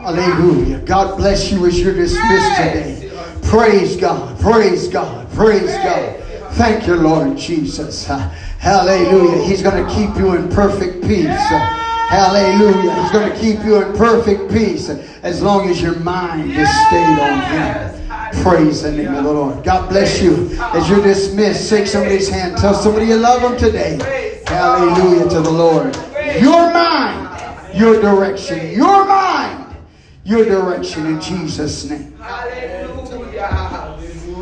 Hallelujah. 0.02 0.80
God 0.80 1.18
bless 1.18 1.52
you 1.52 1.66
as 1.66 1.80
you're 1.80 1.94
dismissed 1.94 2.56
today. 2.58 3.12
Praise 3.44 3.96
God. 3.96 4.40
Praise 4.40 4.88
God. 4.88 5.30
Praise 5.32 5.72
God. 5.72 6.20
Thank 6.54 6.88
you, 6.88 6.96
Lord 6.96 7.38
Jesus. 7.38 8.06
Hallelujah. 8.06 9.44
He's 9.44 9.62
going 9.62 9.86
to 9.86 9.94
keep 9.94 10.16
you 10.18 10.34
in 10.34 10.50
perfect 10.50 11.04
peace. 11.04 11.89
Hallelujah. 12.10 13.02
He's 13.04 13.12
going 13.12 13.32
to 13.32 13.38
keep 13.40 13.64
you 13.64 13.84
in 13.84 13.96
perfect 13.96 14.52
peace 14.52 14.90
as 14.90 15.42
long 15.44 15.70
as 15.70 15.80
your 15.80 15.96
mind 16.00 16.52
is 16.52 16.68
stayed 16.88 17.20
on 17.20 17.40
Him. 17.52 18.42
Praise 18.44 18.82
the 18.82 18.92
name 18.92 19.14
of 19.14 19.24
the 19.24 19.32
Lord. 19.32 19.64
God 19.64 19.90
bless 19.90 20.20
you. 20.22 20.50
As 20.60 20.90
you're 20.90 21.04
dismissed, 21.04 21.70
shake 21.70 21.86
somebody's 21.86 22.28
hand. 22.28 22.58
Tell 22.58 22.74
somebody 22.74 23.06
you 23.08 23.18
love 23.18 23.42
them 23.44 23.58
today. 23.58 24.42
Hallelujah 24.48 25.30
to 25.30 25.42
the 25.42 25.52
Lord. 25.52 25.96
Your 26.42 26.74
mind, 26.74 27.78
your 27.78 28.02
direction. 28.02 28.72
Your 28.72 29.06
mind, 29.06 29.76
your 30.24 30.46
direction 30.46 31.06
in 31.06 31.22
Jesus' 31.22 31.90
name. 31.90 32.14
Hallelujah. 32.18 33.46
Hallelujah. 33.46 34.40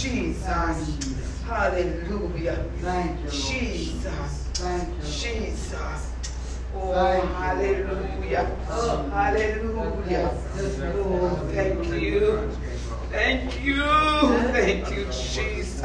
Jesus. 0.00 0.31
Jesus. 0.42 1.42
Hallelujah. 1.42 2.64
Thank 2.80 3.18
you, 3.18 3.24
Lord. 3.24 3.32
Jesus. 3.32 4.48
Thank 4.54 4.88
you. 4.88 5.02
Jesus. 5.02 6.12
Oh, 6.74 7.20
hallelujah. 7.38 8.44
Hallelujah. 9.12 10.30
Oh, 10.96 11.50
thank 11.52 11.84
you. 12.00 12.50
Thank 13.10 13.62
you. 13.62 13.82
Thank 14.52 14.90
you, 14.90 15.04
Jesus. 15.04 15.80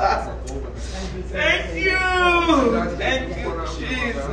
Thank 1.29 1.75
you. 1.75 1.99
Thank 2.95 3.37
you, 3.37 3.51
Jesus. 3.77 4.25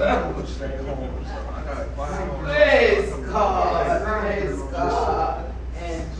Praise 2.44 3.10
God. 3.26 4.02
Praise 4.04 4.60
God. 4.72 5.23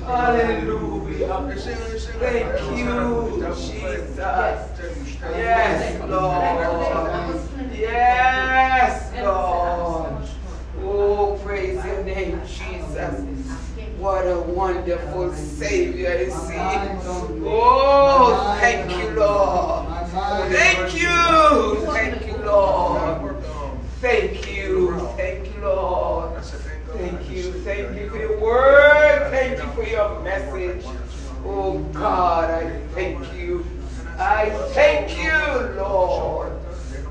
Hallelujah. 0.04 1.56
Thank 2.18 2.78
you, 2.78 3.54
Jesus. 3.56 4.08
Yes, 5.22 6.00
Lord. 6.08 7.70
Yes, 7.72 9.12
Lord. 9.24 10.12
Oh, 10.82 11.40
praise 11.42 11.82
your 11.84 12.04
name, 12.04 12.40
Jesus. 12.46 13.24
What 13.98 14.26
a 14.26 14.38
wonderful 14.40 15.32
Savior 15.34 16.10
is 16.10 16.34
He. 16.50 16.56
Oh, 17.46 18.56
thank 18.60 18.90
you, 18.98 19.10
Lord. 19.10 19.86
Thank 20.52 20.94
you. 21.00 21.86
Thank 21.86 22.26
you, 22.26 22.36
Lord. 22.44 23.36
Thank 24.02 24.54
you. 24.54 24.98
Thank 25.16 25.54
you, 25.54 25.60
Lord. 25.62 26.44
Thank 26.92 27.30
you 27.30 27.53
thank 27.64 27.98
you 27.98 28.10
for 28.10 28.18
your 28.18 28.38
word. 28.40 29.30
Thank 29.30 29.58
you 29.58 29.68
for 29.72 29.88
your 29.88 30.20
message. 30.20 30.84
Oh 31.46 31.78
God, 31.94 32.50
I 32.50 32.78
thank 32.94 33.18
you. 33.34 33.64
I 34.18 34.50
thank 34.74 35.16
you, 35.16 35.32
Lord. 35.80 36.52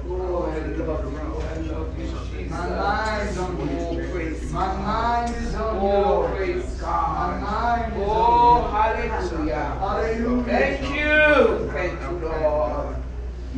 Oh, 0.07 0.45
I 0.45 0.59
love 0.67 1.99
you. 1.99 2.49
My 2.49 2.69
mind 2.69 3.29
is 3.29 3.37
on 3.39 3.57
you. 3.57 3.79
Oh, 3.79 3.95
oh 3.95 4.53
My 4.53 4.75
mind 4.75 5.35
is 5.35 5.55
on 5.55 5.77
oh, 5.81 6.27
you. 6.27 6.35
praise 6.35 6.79
God. 6.79 7.41
My 7.41 7.49
mind 7.49 7.93
Oh, 7.97 8.69
hallelujah. 8.71 9.55
Hallelujah. 9.79 10.43
Thank 10.43 10.81
you. 10.81 11.69
Thank 11.71 12.01
you, 12.01 12.27
Lord. 12.27 12.95